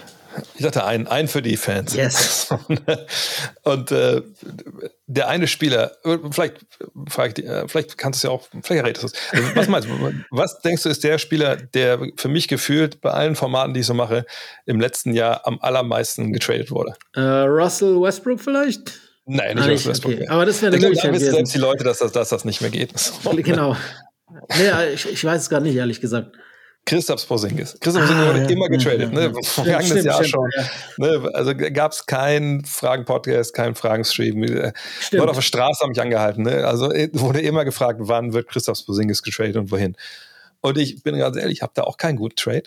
[0.54, 1.92] Ich hatte einen, einen für die Fans.
[1.92, 2.54] Yes.
[3.64, 4.22] Und äh,
[5.08, 5.96] der eine Spieler,
[6.30, 6.64] vielleicht,
[7.08, 9.12] vielleicht, äh, vielleicht kannst du es ja auch, vielleicht errätst du es.
[9.32, 10.12] Also, was meinst du?
[10.30, 13.86] Was denkst du, ist der Spieler, der für mich gefühlt bei allen Formaten, die ich
[13.86, 14.24] so mache,
[14.66, 16.94] im letzten Jahr am allermeisten getradet wurde?
[17.16, 19.00] Uh, Russell Westbrook vielleicht?
[19.26, 20.14] Nein, nicht ah, Russell Westbrook.
[20.14, 20.28] Okay.
[20.28, 21.12] Aber das wäre eine Möglichkeit.
[21.12, 22.92] wissen selbst die Leute, dass das, dass das nicht mehr geht.
[23.42, 23.76] Genau.
[24.56, 26.36] Nee, ich, ich weiß es gar nicht, ehrlich gesagt.
[26.86, 27.76] Christoph Porzingis.
[27.80, 29.34] Christoph Porzingis ah, wurde ja, immer getradet, ja, ne?
[29.42, 30.66] Vergangenes stimmt, Jahr stimmt, schon.
[30.96, 31.30] Ne?
[31.34, 34.42] Also gab es keinen Fragen-Podcast, keinen Fragen-Stream.
[34.42, 36.44] Leute auf der Straße haben mich angehalten.
[36.44, 36.66] Ne?
[36.66, 39.96] Also äh, wurde immer gefragt, wann wird Christoph Porzingis getradet und wohin.
[40.62, 42.64] Und ich bin ganz ehrlich, ich habe da auch keinen guten Trade.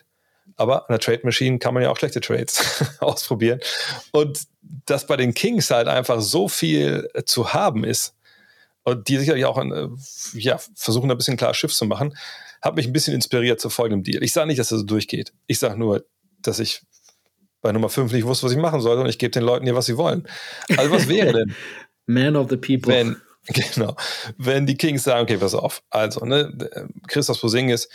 [0.55, 3.59] Aber an der Trade Machine kann man ja auch schlechte Trades ausprobieren.
[4.11, 4.43] Und
[4.86, 8.16] dass bei den Kings halt einfach so viel zu haben ist,
[8.86, 9.88] die sicherlich auch äh,
[10.34, 12.18] ja, versuchen, ein bisschen klar Schiff zu machen,
[12.62, 14.24] hat mich ein bisschen inspiriert zu folgendem Deal.
[14.24, 15.34] Ich sage nicht, dass das so durchgeht.
[15.48, 16.06] Ich sage nur,
[16.42, 16.82] dass ich
[17.62, 19.76] bei Nummer 5 nicht wusste, was ich machen soll und ich gebe den Leuten hier,
[19.76, 20.28] was sie wollen.
[20.78, 21.56] Also was wäre denn?
[22.06, 22.94] Man of the people.
[22.94, 23.18] Wenn,
[23.48, 23.96] genau.
[24.38, 25.82] Wenn die Kings sagen, okay, pass auf.
[25.90, 26.54] Also, ne,
[27.08, 27.88] Christoph Posingis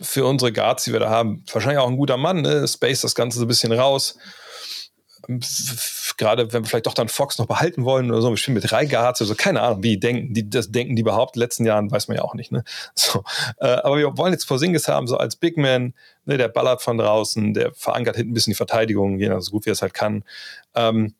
[0.00, 2.66] für unsere Guards, die wir da haben, wahrscheinlich auch ein guter Mann, ne?
[2.66, 4.16] Space das Ganze so ein bisschen raus
[6.16, 8.70] gerade wenn wir vielleicht doch dann Fox noch behalten wollen oder so, wir spielen mit
[8.70, 11.44] drei Guards oder so, keine Ahnung, wie denken, die, das denken die überhaupt in den
[11.44, 12.52] letzten Jahren, weiß man ja auch nicht.
[12.52, 12.64] Ne?
[12.94, 13.24] So,
[13.58, 15.94] äh, aber wir wollen jetzt Porzingis haben, so als Big Man,
[16.24, 19.50] ne, der ballert von draußen, der verankert hinten ein bisschen die Verteidigung, je nach so
[19.50, 20.24] gut wie er es halt kann.
[20.74, 21.14] Ähm,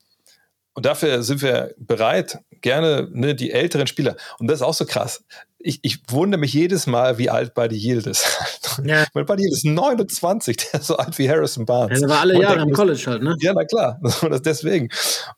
[0.75, 4.16] und dafür sind wir bereit, gerne ne, die älteren Spieler.
[4.39, 5.25] Und das ist auch so krass.
[5.59, 8.25] Ich, ich wundere mich jedes Mal, wie alt Buddy Yield ist.
[8.87, 9.05] Ja.
[9.12, 12.01] Weil Buddy Yield ist 29, der ist so alt wie Harrison Barnes.
[12.01, 13.37] Ja, der war alle Jahre im College halt, ne?
[13.41, 14.01] Ja, na klar.
[14.31, 14.89] Das deswegen.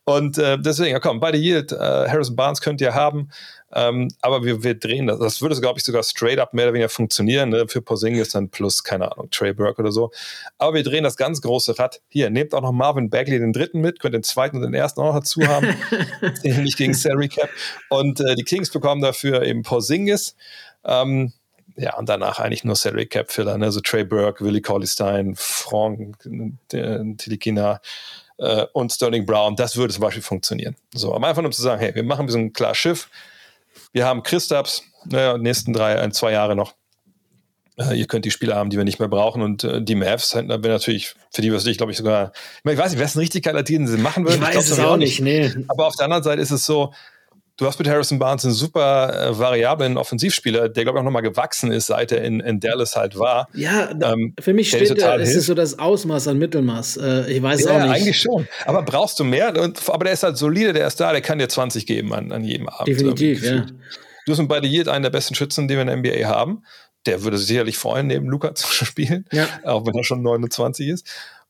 [0.05, 3.29] Und äh, deswegen, ja komm, Buddy Yield, äh, Harrison Barnes könnt ihr haben.
[3.77, 5.19] Ähm, aber wir, wir drehen das.
[5.19, 7.49] Das würde, glaube ich, sogar straight up mehr oder weniger funktionieren.
[7.49, 7.67] Ne?
[7.67, 10.11] Für Porzingis dann plus, keine Ahnung, Trey Burke oder so.
[10.57, 12.01] Aber wir drehen das ganz große Rad.
[12.07, 15.01] Hier, nehmt auch noch Marvin Bagley, den dritten mit, könnt den zweiten und den ersten
[15.01, 15.75] auch noch dazu haben.
[16.43, 17.49] nicht gegen Salary Cap.
[17.89, 20.37] Und äh, die Kings bekommen dafür eben Porzingis.
[20.85, 21.33] Ähm,
[21.75, 23.65] ja, und danach eigentlich nur Salary Cap Filler, ne?
[23.65, 26.15] Also Trey Burke, Willie Cauley Stein, Frank
[26.71, 27.81] äh, Tilikina
[28.37, 29.57] äh, und Sterling Brown.
[29.57, 30.77] Das würde zum Beispiel funktionieren.
[30.93, 33.09] So, aber einfach nur zu sagen, hey, wir machen so ein klar Schiff
[33.95, 36.75] wir haben Christaps, naja, nächsten drei, ein, zwei Jahre noch.
[37.77, 39.41] Äh, ihr könnt die Spieler haben, die wir nicht mehr brauchen.
[39.41, 42.33] Und äh, die Mavs, wäre natürlich, für die was ich, glaube ich, sogar,
[42.65, 44.41] ich weiß nicht, wäre es ein richtig geiler Deal, den sie machen würden.
[44.41, 45.49] Ich weiß ich glaub, es auch nicht, nee.
[45.69, 46.93] Aber auf der anderen Seite ist es so,
[47.57, 51.21] du hast mit Harrison Barnes einen super äh, variablen Offensivspieler, der, glaube ich, auch nochmal
[51.21, 53.47] gewachsen ist, seit er in, in Dallas halt war.
[53.53, 56.97] Ja, da, ähm, für mich steht da, es ist so das Ausmaß an Mittelmaß.
[56.97, 57.89] Äh, ich weiß ja, auch nicht.
[57.89, 58.47] eigentlich schon.
[58.65, 59.47] Aber brauchst du mehr?
[59.47, 62.43] aber der ist halt solide, der ist da, der kann dir 20 geben an, an
[62.43, 62.87] jedem Abend.
[62.87, 63.65] Definitiv, ja.
[64.25, 66.63] Du hast bei Yield einen der besten Schützen, die wir in der NBA haben.
[67.05, 69.47] Der würde sich sicherlich freuen, neben Luca zu spielen, ja.
[69.63, 71.07] auch wenn er schon 29 ist.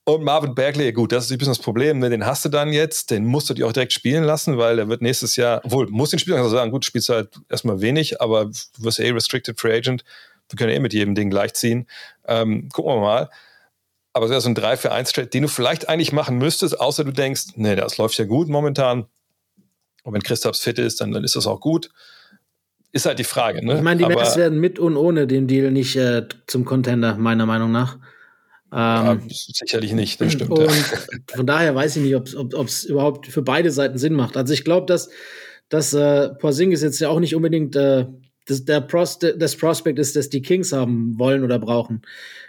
[0.07, 1.97] Und Marvin Bagley, gut, das ist ein bisschen das Problem.
[1.97, 2.11] Ne?
[2.11, 4.87] Den hast du dann jetzt, den musst du dir auch direkt spielen lassen, weil er
[4.87, 8.21] wird nächstes Jahr, wohl, muss den spielen, also sagen, gut, spielst du halt erstmal wenig,
[8.21, 10.03] aber du wirst ja eh Restricted Free Agent.
[10.49, 11.87] Wir können ja eh mit jedem Ding gleichziehen.
[12.27, 13.29] Ähm, gucken wir mal.
[14.13, 16.79] Aber es wäre so ein 3 für 1 Trade, den du vielleicht eigentlich machen müsstest,
[16.79, 19.07] außer du denkst, nee, das läuft ja gut momentan.
[20.03, 21.89] Und wenn Christophs fit ist, dann, dann ist das auch gut.
[22.91, 23.65] Ist halt die Frage.
[23.65, 23.77] Ne?
[23.77, 27.47] Ich meine, die Mavs werden mit und ohne den Deal nicht äh, zum Contender, meiner
[27.47, 27.97] Meinung nach.
[28.77, 30.51] Ähm, ja, sicherlich nicht, das stimmt.
[30.51, 30.69] Und
[31.33, 34.35] von daher weiß ich nicht, ob es überhaupt für beide Seiten Sinn macht.
[34.35, 35.09] Also ich glaube, dass,
[35.69, 38.05] dass äh, Porzingis jetzt ja auch nicht unbedingt äh,
[38.47, 42.01] das, der Pros, das Prospect ist, dass die Kings haben wollen oder brauchen.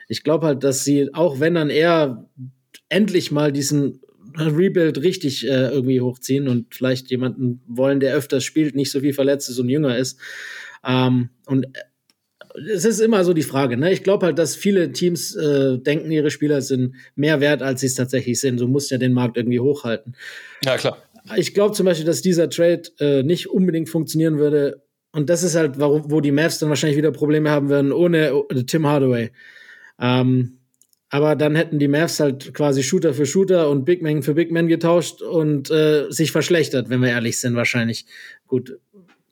[0.09, 2.29] Ich glaube halt, dass sie, auch wenn dann eher
[2.89, 4.01] endlich mal diesen
[4.37, 9.12] Rebuild richtig äh, irgendwie hochziehen und vielleicht jemanden wollen, der öfters spielt, nicht so viel
[9.12, 10.18] verletzt ist und jünger ist.
[10.85, 11.68] Ähm, und
[12.57, 13.76] es ist immer so die Frage.
[13.76, 13.92] Ne?
[13.92, 17.86] Ich glaube halt, dass viele Teams äh, denken, ihre Spieler sind mehr wert, als sie
[17.86, 18.59] es tatsächlich sind.
[18.59, 20.14] So muss ja den Markt irgendwie hochhalten.
[20.64, 20.98] Ja, klar.
[21.36, 24.82] Ich glaube zum Beispiel, dass dieser Trade äh, nicht unbedingt funktionieren würde.
[25.12, 28.44] Und das ist halt, warum, wo die Mavs dann wahrscheinlich wieder Probleme haben werden ohne
[28.66, 29.30] Tim Hardaway.
[30.00, 30.59] Ähm,
[31.09, 34.50] aber dann hätten die Mavs halt quasi Shooter für Shooter und Big Man für Big
[34.50, 38.07] Man getauscht und äh, sich verschlechtert, wenn wir ehrlich sind, wahrscheinlich.
[38.46, 38.78] Gut,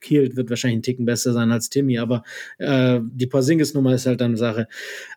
[0.04, 2.22] Kiel wird wahrscheinlich ein Ticken besser sein als Timmy, aber
[2.58, 4.68] äh, die Porzingis-Nummer ist halt dann eine Sache.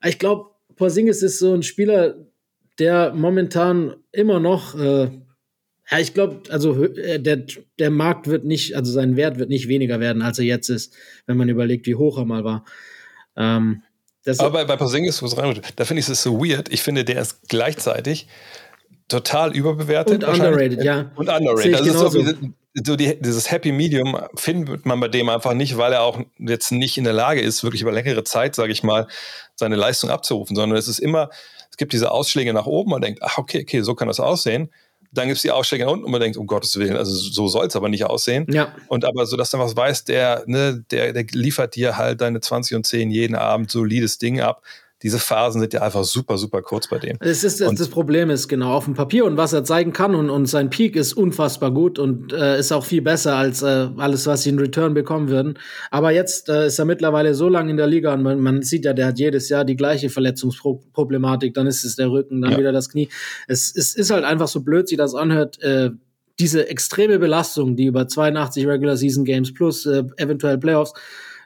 [0.03, 2.15] Ich glaube, Porzingis ist so ein Spieler,
[2.79, 5.09] der momentan immer noch, äh,
[5.89, 7.43] ja, ich glaube, also äh, der,
[7.79, 10.95] der Markt wird nicht, also sein Wert wird nicht weniger werden, als er jetzt ist,
[11.25, 12.65] wenn man überlegt, wie hoch er mal war.
[13.35, 13.83] Ähm,
[14.38, 16.69] Aber bei, bei Porzingis, da finde ich es so weird.
[16.71, 18.27] Ich finde, der ist gleichzeitig
[19.07, 20.23] total überbewertet.
[20.23, 21.11] Und underrated, ja.
[21.15, 21.73] Und underrated.
[21.73, 22.23] Das ist so,
[22.84, 26.71] so die, dieses Happy Medium findet man bei dem einfach nicht, weil er auch jetzt
[26.71, 29.07] nicht in der Lage ist, wirklich über längere Zeit, sage ich mal,
[29.55, 31.30] seine Leistung abzurufen, sondern es ist immer,
[31.71, 34.69] es gibt diese Ausschläge nach oben, man denkt, ach, okay, okay, so kann das aussehen.
[35.11, 37.47] Dann gibt es die Ausschläge nach unten und man denkt, um Gottes Willen, also so
[37.47, 38.45] soll es aber nicht aussehen.
[38.51, 38.75] Ja.
[38.88, 42.41] Und aber so, dass du was weißt, der, ne, der, der liefert dir halt deine
[42.41, 44.61] 20 und 10 jeden Abend solides Ding ab
[45.03, 47.17] diese Phasen sind ja einfach super, super kurz bei dem.
[47.19, 50.15] Das, ist, das, das Problem ist genau auf dem Papier und was er zeigen kann
[50.15, 53.89] und, und sein Peak ist unfassbar gut und äh, ist auch viel besser als äh,
[53.97, 55.59] alles, was sie in Return bekommen würden.
[55.91, 58.85] Aber jetzt äh, ist er mittlerweile so lange in der Liga und man, man sieht
[58.85, 61.53] ja, der hat jedes Jahr die gleiche Verletzungsproblematik.
[61.53, 62.57] Dann ist es der Rücken, dann ja.
[62.57, 63.09] wieder das Knie.
[63.47, 65.61] Es, es ist halt einfach so blöd, sich das anhört.
[65.61, 65.91] Äh,
[66.39, 70.93] diese extreme Belastung, die über 82 Regular Season Games plus äh, eventuell Playoffs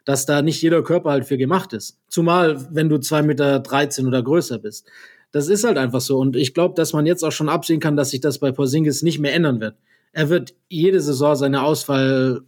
[0.06, 2.00] dass da nicht jeder Körper halt für gemacht ist.
[2.08, 4.88] Zumal, wenn du zwei Meter 13 oder größer bist.
[5.32, 6.18] Das ist halt einfach so.
[6.18, 9.02] Und ich glaube, dass man jetzt auch schon absehen kann, dass sich das bei Porzingis
[9.02, 9.76] nicht mehr ändern wird.
[10.12, 12.42] Er wird jede Saison seine Ausfall,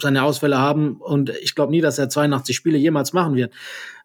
[0.00, 3.52] seine Ausfälle haben und ich glaube nie, dass er 82 Spiele jemals machen wird.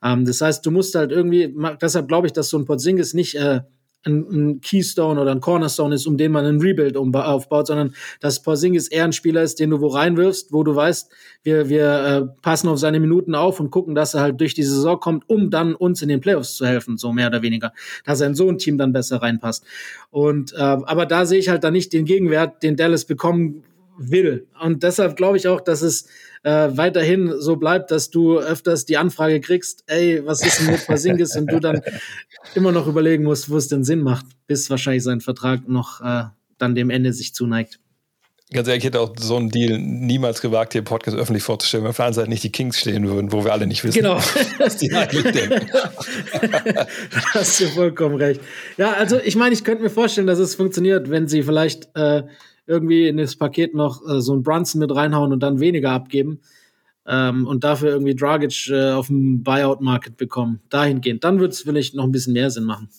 [0.04, 3.36] Ähm, das heißt, du musst halt irgendwie, deshalb glaube ich, dass so ein Porzingis nicht
[3.36, 3.62] äh,
[4.06, 8.42] ein, ein Keystone oder ein Cornerstone ist, um den man ein Rebuild aufbaut, sondern dass
[8.42, 11.12] Porzingis eher ein Spieler ist, den du wo reinwirfst, wo du weißt,
[11.44, 14.64] wir, wir äh, passen auf seine Minuten auf und gucken, dass er halt durch die
[14.64, 17.74] Saison kommt, um dann uns in den Playoffs zu helfen, so mehr oder weniger,
[18.06, 19.66] dass er in so ein Team dann besser reinpasst.
[20.12, 23.64] Und äh, aber da sehe ich halt dann nicht den Gegenwert, den Dallas bekommen
[23.98, 24.48] will.
[24.62, 26.08] Und deshalb glaube ich auch, dass es
[26.44, 30.86] äh, weiterhin so bleibt, dass du öfters die Anfrage kriegst, ey, was ist denn mit
[30.88, 31.36] Basingis?
[31.36, 31.82] und du dann
[32.54, 36.26] immer noch überlegen musst, wo es denn Sinn macht, bis wahrscheinlich sein Vertrag noch äh,
[36.58, 37.80] dann dem Ende sich zuneigt.
[38.54, 41.84] Ganz ehrlich, ich hätte auch so einen Deal niemals gewagt, hier im Podcast öffentlich vorzustellen,
[41.84, 44.04] wenn auf der anderen Seite nicht die Kings stehen würden, wo wir alle nicht wissen,
[44.04, 44.18] genau.
[44.60, 45.68] was die eigentlich denken.
[47.34, 48.40] hast du vollkommen recht.
[48.78, 52.22] Ja, also ich meine, ich könnte mir vorstellen, dass es funktioniert, wenn sie vielleicht äh,
[52.68, 56.42] irgendwie in das Paket noch äh, so ein Brunson mit reinhauen und dann weniger abgeben
[57.08, 60.62] ähm, und dafür irgendwie Dragic äh, auf dem Buyout-Market bekommen.
[60.70, 61.24] Dahingehend.
[61.24, 62.90] Dann wird es vielleicht noch ein bisschen mehr Sinn machen.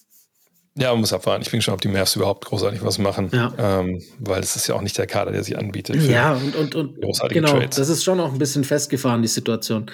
[0.79, 1.43] Ja, man muss abwarten.
[1.43, 3.31] Ich bin schon, ob die Mavs überhaupt großartig was machen.
[3.33, 3.53] Ja.
[3.59, 5.97] Ähm, weil es ist ja auch nicht der Kader, der sich anbietet.
[6.03, 7.77] Ja, und, und, und genau, Trades.
[7.77, 9.87] das ist schon auch ein bisschen festgefahren, die Situation.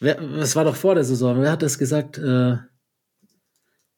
[0.00, 1.40] Wer, das war doch vor der Saison.
[1.42, 2.16] Wer hat das gesagt?
[2.16, 2.56] Äh,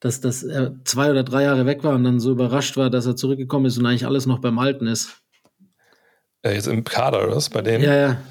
[0.05, 3.07] dass, dass er zwei oder drei Jahre weg war und dann so überrascht war, dass
[3.07, 5.23] er zurückgekommen ist und eigentlich alles noch beim Alten ist.
[6.43, 7.49] Äh, jetzt im Kader oder was?
[7.49, 7.83] Bei denen?
[7.83, 8.23] Ja, ja.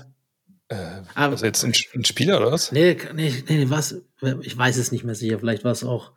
[0.68, 2.70] Äh, also jetzt ein, ein, Spieler oder was?
[2.70, 3.96] Nee, nee, nee, was?
[4.42, 5.40] Ich weiß es nicht mehr sicher.
[5.40, 6.12] Vielleicht war es auch.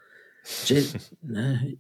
[1.21, 1.79] nee,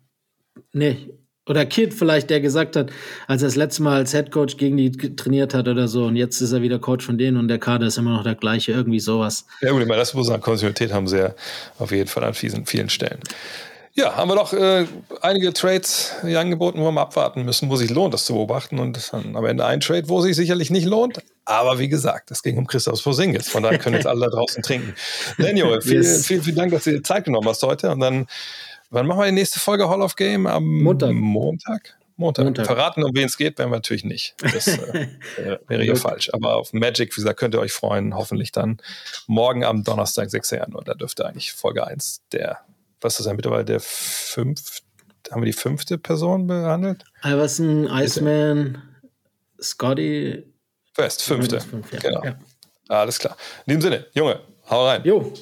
[0.73, 1.09] nee.
[1.47, 2.91] Oder Kid vielleicht, der gesagt hat,
[3.27, 6.41] als er das letzte Mal als Headcoach gegen die trainiert hat oder so und jetzt
[6.41, 8.99] ist er wieder Coach von denen und der Kader ist immer noch der gleiche, irgendwie
[8.99, 9.45] sowas.
[9.61, 11.35] Ja gut, ich meine, das muss sagen, Kontinuität haben sie ja
[11.79, 13.19] auf jeden Fall an vielen, vielen Stellen.
[13.97, 14.85] Ja, haben wir doch äh,
[15.21, 18.77] einige Trades hier angeboten, wo wir mal abwarten müssen, wo sich lohnt, das zu beobachten.
[18.77, 21.23] Und dann am Ende ein Trade, wo sich sicherlich nicht lohnt.
[21.45, 23.49] Aber wie gesagt, es ging um Christoph Porzingis.
[23.49, 24.93] Von daher können jetzt alle da draußen trinken.
[25.39, 26.27] Daniel, vielen, yes.
[26.27, 27.89] vielen, vielen Dank, dass du dir Zeit genommen hast heute.
[27.89, 28.27] Und dann,
[28.91, 30.45] wann machen wir die nächste Folge Hall of Game?
[30.45, 31.13] Am Montag.
[31.13, 31.97] Montag?
[32.17, 32.45] Montag.
[32.45, 32.67] Montag.
[32.67, 34.35] Verraten, um wen es geht, werden wir natürlich nicht.
[34.41, 35.07] Das äh,
[35.67, 36.29] wäre ja falsch.
[36.33, 38.15] Aber auf Magic, wie gesagt, könnt ihr euch freuen.
[38.15, 38.77] Hoffentlich dann
[39.25, 40.51] morgen am Donnerstag, 6.
[40.51, 40.83] Januar.
[40.83, 42.59] Da dürfte eigentlich Folge 1 der
[43.01, 44.81] was ist das mittlerweile der fünfte,
[45.31, 47.03] haben wir die fünfte Person behandelt?
[47.23, 48.81] Iverson, Iceman,
[49.61, 50.43] Scotty.
[50.93, 51.59] Fest, fünfte.
[51.59, 51.99] Fünf, ja.
[51.99, 52.23] Genau.
[52.23, 52.39] Ja.
[52.87, 53.35] Alles klar.
[53.65, 54.39] In diesem Sinne, Junge,
[54.69, 55.01] hau rein.
[55.03, 55.33] Jo.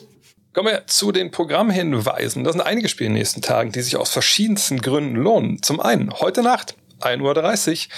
[0.53, 2.43] Kommen wir zu den Programmhinweisen.
[2.43, 5.61] Das sind einige Spiele in den nächsten Tagen, die sich aus verschiedensten Gründen lohnen.
[5.61, 7.93] Zum einen, heute Nacht, 1.30 Uhr,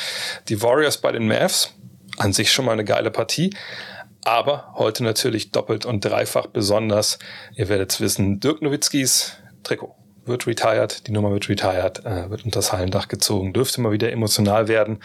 [0.50, 1.74] die Warriors bei den Mavs.
[2.18, 3.56] An sich schon mal eine geile Partie.
[4.24, 7.20] Aber heute natürlich doppelt und dreifach besonders.
[7.56, 9.34] Ihr werdet es wissen, Dirk Nowitzkis
[9.64, 9.96] Trikot
[10.28, 14.12] wird retired, die Nummer wird retired, äh, wird unter das Hallendach gezogen, dürfte mal wieder
[14.12, 15.00] emotional werden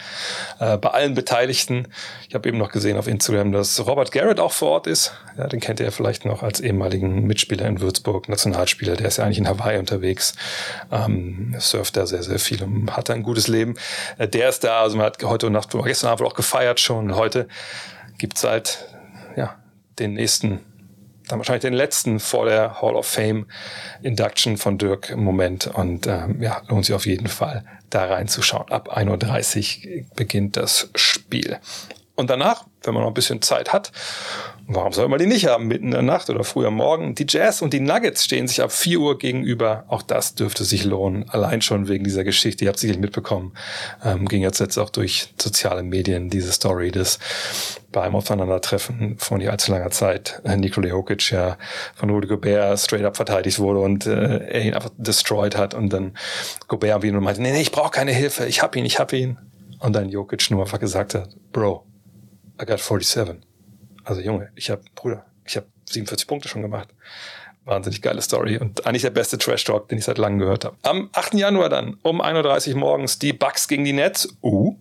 [0.59, 1.87] äh, bei allen Beteiligten.
[2.27, 5.13] Ich habe eben noch gesehen auf Instagram, dass Robert Garrett auch vor Ort ist.
[5.37, 8.95] Ja, den kennt ihr vielleicht noch als ehemaligen Mitspieler in Würzburg, Nationalspieler.
[8.95, 10.35] Der ist ja eigentlich in Hawaii unterwegs,
[10.91, 13.75] ähm, surft da sehr, sehr viel und hat ein gutes Leben.
[14.17, 17.15] Äh, der ist da, also man hat heute Nacht, gestern Abend auch gefeiert schon.
[17.15, 17.47] Heute
[18.17, 18.85] gibt's halt
[19.35, 19.55] ja,
[19.99, 20.59] den nächsten
[21.27, 23.47] dann wahrscheinlich den letzten vor der Hall of Fame
[24.01, 25.67] Induction von Dirk im Moment.
[25.67, 28.71] Und ähm, ja, lohnt sich auf jeden Fall da reinzuschauen.
[28.71, 31.59] Ab 1.30 Uhr beginnt das Spiel.
[32.15, 33.91] Und danach, wenn man noch ein bisschen Zeit hat,
[34.67, 37.15] warum soll man die nicht haben, mitten in der Nacht oder früh am Morgen?
[37.15, 39.85] Die Jazz und die Nuggets stehen sich ab 4 Uhr gegenüber.
[39.87, 42.65] Auch das dürfte sich lohnen, allein schon wegen dieser Geschichte.
[42.65, 43.53] Ihr habt sicherlich mitbekommen,
[44.03, 47.19] ähm, ging jetzt, jetzt auch durch soziale Medien, diese Story des
[47.91, 51.57] beim Aufeinandertreffen vor nicht allzu langer Zeit äh, Nikola Jokic ja
[51.93, 55.93] von Rudy Gobert straight up verteidigt wurde und äh, er ihn einfach destroyed hat und
[55.93, 56.17] dann
[56.67, 59.37] Gobert wieder meinte, nee, nee, ich brauche keine Hilfe, ich hab ihn, ich hab ihn.
[59.79, 61.85] Und dann Jokic nur einfach gesagt hat, Bro,
[62.59, 63.52] I got 47.
[64.03, 66.89] Also Junge, ich habe, Bruder, ich habe 47 Punkte schon gemacht.
[67.65, 70.75] Wahnsinnig geile Story und eigentlich der beste Trash Talk, den ich seit langem gehört habe.
[70.81, 71.35] Am 8.
[71.35, 74.35] Januar dann um 1.30 Uhr morgens die Bucks gegen die Nets.
[74.41, 74.75] Uh,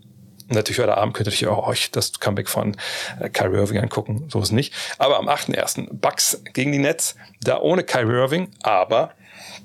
[0.48, 2.76] Natürlich heute Abend könnt ihr euch das Comeback von
[3.20, 4.74] äh, Kyrie Irving angucken, so ist es nicht.
[4.98, 5.88] Aber am 8.1.
[5.92, 9.14] Bucks gegen die Nets, da ohne Kyrie Irving, aber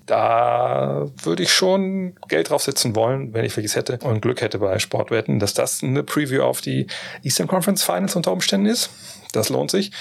[0.05, 4.79] da würde ich schon Geld draufsetzen wollen, wenn ich welches hätte und Glück hätte bei
[4.79, 6.87] Sportwetten, dass das eine Preview auf die
[7.23, 8.89] Eastern Conference Finals unter Umständen ist.
[9.33, 9.91] Das lohnt sich.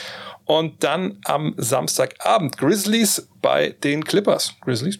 [0.44, 4.54] Und dann am Samstagabend Grizzlies bei den Clippers.
[4.60, 4.98] Grizzlies,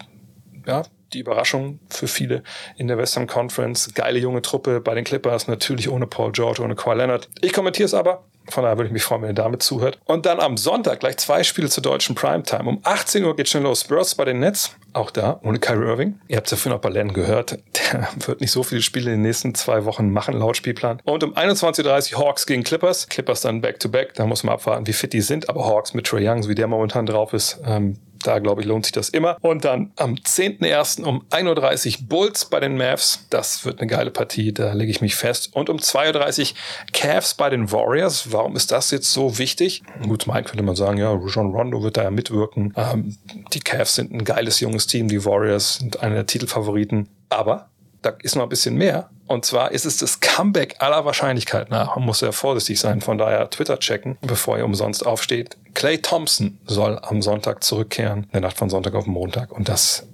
[0.66, 2.42] ja, die Überraschung für viele
[2.76, 3.94] in der Western Conference.
[3.94, 7.28] Geile junge Truppe bei den Clippers, natürlich ohne Paul George, ohne Kawhi Leonard.
[7.40, 8.24] Ich kommentiere es aber.
[8.48, 9.98] Von daher würde ich mich freuen, wenn ihr damit zuhört.
[10.04, 12.68] Und dann am Sonntag gleich zwei Spiele zur deutschen Primetime.
[12.68, 13.80] Um 18 Uhr geht schon los.
[13.80, 14.76] Spurs bei den Nets.
[14.92, 16.20] Auch da, ohne Kyrie Irving.
[16.28, 17.58] Ihr habt es ja vorhin auch bei Len gehört.
[17.92, 21.00] Der wird nicht so viele Spiele in den nächsten zwei Wochen machen, laut Spielplan.
[21.04, 23.08] Und um 21.30 Uhr Hawks gegen Clippers.
[23.08, 24.10] Clippers dann back-to-back.
[24.10, 24.14] -back.
[24.14, 25.48] Da muss man abwarten, wie fit die sind.
[25.48, 28.86] Aber Hawks mit Trey Young, wie der momentan drauf ist, ähm, Da glaube ich, lohnt
[28.86, 29.36] sich das immer.
[29.40, 31.02] Und dann am 10.01.
[31.02, 33.26] um 1.30 Uhr Bulls bei den Mavs.
[33.30, 35.50] Das wird eine geile Partie, da lege ich mich fest.
[35.54, 36.56] Und um 2.30 Uhr
[36.92, 38.32] Cavs bei den Warriors.
[38.32, 39.82] Warum ist das jetzt so wichtig?
[40.02, 42.72] Gut, zum einen könnte man sagen, ja, John Rondo wird da ja mitwirken.
[42.76, 43.16] Ähm,
[43.52, 47.08] die Cavs sind ein geiles junges Team, die Warriors sind einer der Titelfavoriten.
[47.28, 47.70] Aber
[48.02, 49.10] da ist noch ein bisschen mehr.
[49.26, 51.96] Und zwar ist es das Comeback aller Wahrscheinlichkeit nach.
[51.96, 55.56] Man muss sehr vorsichtig sein, von daher Twitter checken, bevor ihr umsonst aufsteht.
[55.74, 59.52] Clay Thompson soll am Sonntag zurückkehren, in der Nacht von Sonntag auf Montag.
[59.52, 60.06] Und das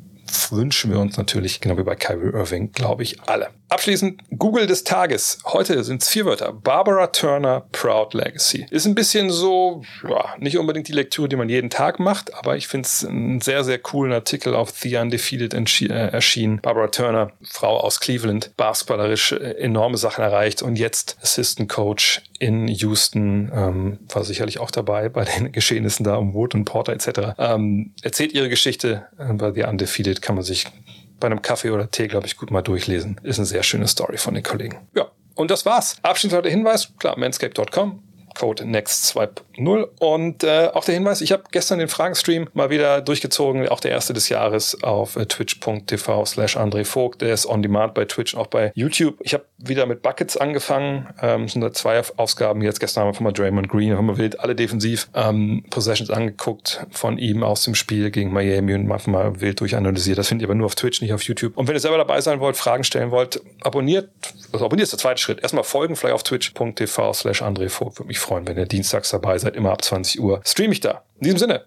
[0.51, 3.51] wünschen wir uns natürlich, genau wie bei Kyrie Irving, glaube ich, alle.
[3.73, 5.39] Abschließend Google des Tages.
[5.47, 6.53] Heute sind es vier Wörter.
[6.53, 8.67] Barbara Turner Proud Legacy.
[8.69, 12.55] Ist ein bisschen so, ja, nicht unbedingt die Lektüre, die man jeden Tag macht, aber
[12.59, 16.61] ich finde es ein sehr, sehr coolen Artikel auf The Undefeated äh, erschienen.
[16.61, 22.69] Barbara Turner, Frau aus Cleveland, basketballerisch äh, enorme Sachen erreicht und jetzt Assistant Coach in
[22.69, 27.39] Houston, ähm, war sicherlich auch dabei bei den Geschehnissen da um Wood und Porter etc.
[27.39, 30.67] Ähm, erzählt ihre Geschichte äh, bei The Undefeated, kann man sich
[31.23, 33.19] bei einem Kaffee oder Tee, glaube ich, gut mal durchlesen.
[33.23, 34.79] Ist eine sehr schöne Story von den Kollegen.
[34.95, 35.97] Ja, und das war's.
[36.03, 38.03] Abschließend der Hinweis, klar, manscape.com.
[38.35, 39.89] Code NEXT2.0.
[39.99, 43.91] Und äh, auch der Hinweis, ich habe gestern den Fragenstream mal wieder durchgezogen, auch der
[43.91, 47.23] erste des Jahres auf äh, twitch.tv slash André Vogt.
[47.23, 49.17] Der ist on demand bei Twitch und auch bei YouTube.
[49.21, 51.09] Ich habe wieder mit Buckets angefangen.
[51.21, 52.81] Ähm, sind da zwei Ausgaben jetzt.
[52.81, 56.87] Gestern haben wir von mal Draymond Green, haben wir wild alle defensiv ähm, Possessions angeguckt
[56.91, 60.19] von ihm aus dem Spiel gegen Miami und mal wild durchanalysiert.
[60.19, 61.57] Das findet ihr aber nur auf Twitch, nicht auf YouTube.
[61.57, 64.11] Und wenn ihr selber dabei sein wollt, Fragen stellen wollt, abonniert.
[64.53, 65.41] Also abonniert ist der zweite Schritt.
[65.43, 67.99] Erstmal folgen, vielleicht auf twitch.tv slash André Vogt.
[67.99, 70.41] Würde mich freuen, wenn ihr dienstags dabei seid, immer ab 20 Uhr.
[70.45, 71.03] Stream ich da.
[71.19, 71.65] In diesem Sinne,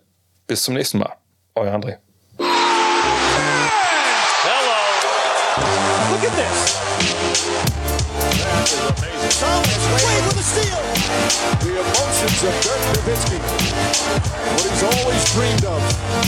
[0.47, 1.16] bis zum nächsten Mal.
[1.56, 1.97] Euer André.
[2.38, 2.47] Hello.
[6.12, 6.76] Look at this.
[9.95, 10.82] Wade with a steal.
[11.60, 13.38] The emotions of Dirk Nowitzki.
[14.51, 15.82] What he's always dreamed of.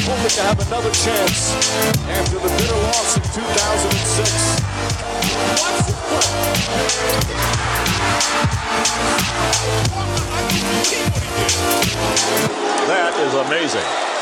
[0.06, 1.54] Hoping to have another chance
[2.10, 4.62] after the bitter loss in 2006.
[5.60, 5.80] Watch
[6.22, 7.87] play.
[12.88, 14.17] That is amazing.